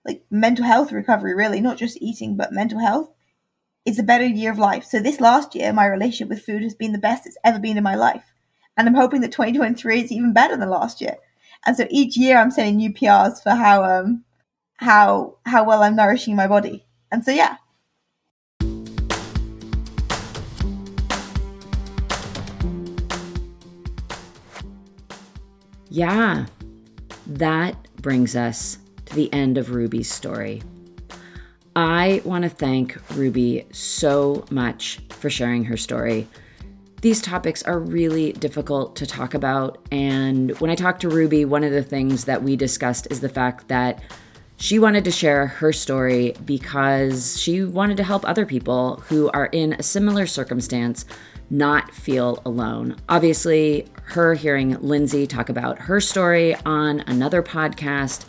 [0.06, 3.10] like mental health recovery, really, not just eating, but mental health,
[3.86, 4.84] it's a better year of life.
[4.86, 7.78] So this last year, my relationship with food has been the best it's ever been
[7.78, 8.34] in my life.
[8.78, 11.18] And I'm hoping that 2023 is even better than last year.
[11.66, 14.24] And so each year I'm setting new PRs for how um
[14.78, 16.86] how how well I'm nourishing my body.
[17.12, 17.58] And so yeah,
[25.92, 26.46] Yeah,
[27.26, 30.62] that brings us to the end of Ruby's story.
[31.76, 36.28] I want to thank Ruby so much for sharing her story.
[37.02, 39.78] These topics are really difficult to talk about.
[39.92, 43.30] And when I talked to Ruby, one of the things that we discussed is the
[43.30, 44.02] fact that
[44.58, 49.46] she wanted to share her story because she wanted to help other people who are
[49.46, 51.06] in a similar circumstance
[51.50, 52.98] not feel alone.
[53.08, 58.26] Obviously, her hearing Lindsey talk about her story on another podcast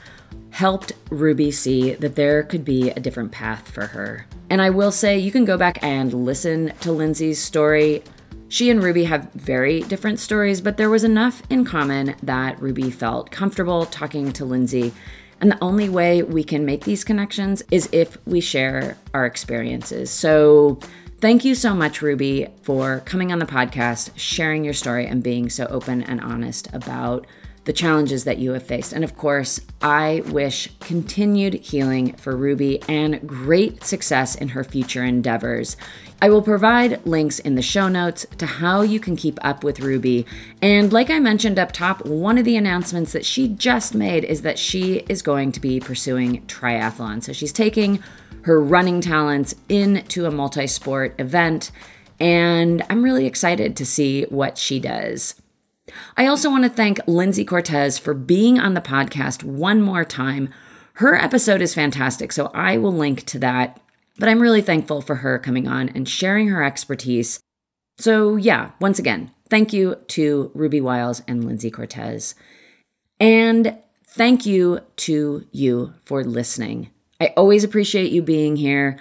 [0.50, 4.26] helped Ruby see that there could be a different path for her.
[4.48, 8.02] And I will say, you can go back and listen to Lindsey's story.
[8.48, 12.90] She and Ruby have very different stories, but there was enough in common that Ruby
[12.90, 14.92] felt comfortable talking to Lindsay.
[15.40, 20.10] And the only way we can make these connections is if we share our experiences.
[20.10, 20.80] So,
[21.20, 25.48] thank you so much, Ruby, for coming on the podcast, sharing your story, and being
[25.48, 27.26] so open and honest about
[27.70, 28.92] the challenges that you have faced.
[28.92, 35.04] And of course, I wish continued healing for Ruby and great success in her future
[35.04, 35.76] endeavors.
[36.20, 39.78] I will provide links in the show notes to how you can keep up with
[39.78, 40.26] Ruby.
[40.60, 44.42] And like I mentioned up top, one of the announcements that she just made is
[44.42, 47.22] that she is going to be pursuing triathlon.
[47.22, 48.02] So she's taking
[48.42, 51.70] her running talents into a multi sport event.
[52.18, 55.40] And I'm really excited to see what she does.
[56.16, 60.48] I also want to thank Lindsey Cortes for being on the podcast one more time.
[60.94, 63.80] Her episode is fantastic, so I will link to that.
[64.18, 67.40] But I'm really thankful for her coming on and sharing her expertise.
[67.98, 72.34] So, yeah, once again, thank you to Ruby Wyles and Lindsey Cortes.
[73.18, 76.90] And thank you to you for listening.
[77.20, 78.98] I always appreciate you being here.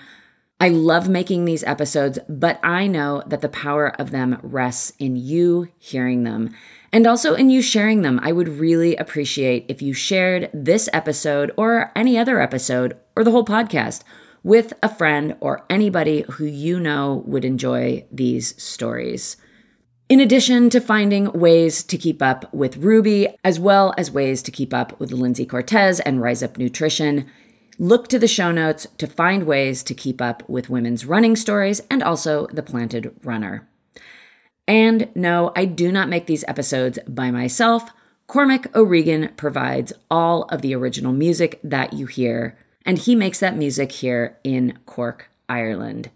[0.60, 5.16] I love making these episodes, but I know that the power of them rests in
[5.16, 6.54] you hearing them
[6.92, 8.20] and also in you sharing them.
[8.22, 13.32] I would really appreciate if you shared this episode or any other episode or the
[13.32, 14.04] whole podcast
[14.44, 19.38] with a friend or anybody who you know would enjoy these stories.
[20.08, 24.52] In addition to finding ways to keep up with Ruby, as well as ways to
[24.52, 27.30] keep up with Lindsey Cortes and Rise Up Nutrition,
[27.82, 31.80] Look to the show notes to find ways to keep up with women's running stories
[31.90, 33.69] and also the planted runner.
[34.70, 37.90] And no, I do not make these episodes by myself.
[38.28, 42.56] Cormac O'Regan provides all of the original music that you hear,
[42.86, 46.12] and he makes that music here in Cork, Ireland.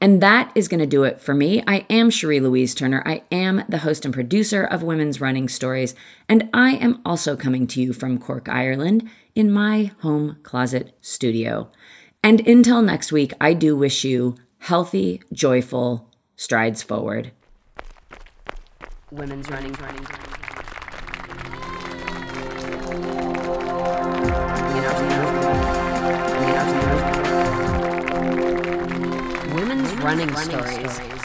[0.00, 1.62] And that is going to do it for me.
[1.66, 3.02] I am Cherie Louise Turner.
[3.04, 5.94] I am the host and producer of Women's Running Stories,
[6.26, 11.70] and I am also coming to you from Cork, Ireland in my home closet studio.
[12.22, 17.32] And until next week, I do wish you healthy, joyful strides forward.
[19.14, 20.34] Women's running, running, running.
[29.54, 30.92] Women's running, running stories.
[30.92, 31.22] stories.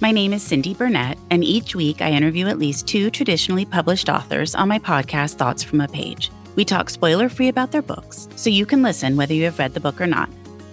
[0.00, 4.10] My name is Cindy Burnett, and each week I interview at least two traditionally published
[4.10, 6.30] authors on my podcast, Thoughts from a Page.
[6.56, 9.72] We talk spoiler free about their books, so you can listen whether you have read
[9.72, 10.28] the book or not.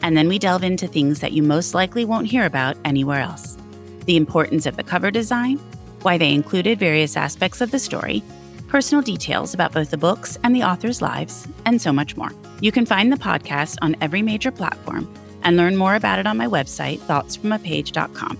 [0.06, 3.58] And then we delve into things that you most likely won't hear about anywhere else
[4.06, 5.58] the importance of the cover design,
[6.04, 8.22] why they included various aspects of the story,
[8.68, 12.30] personal details about both the books and the authors' lives, and so much more.
[12.62, 16.38] You can find the podcast on every major platform and learn more about it on
[16.38, 18.38] my website, thoughtsfromapage.com.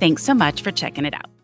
[0.00, 1.39] Thanks so much for checking it out.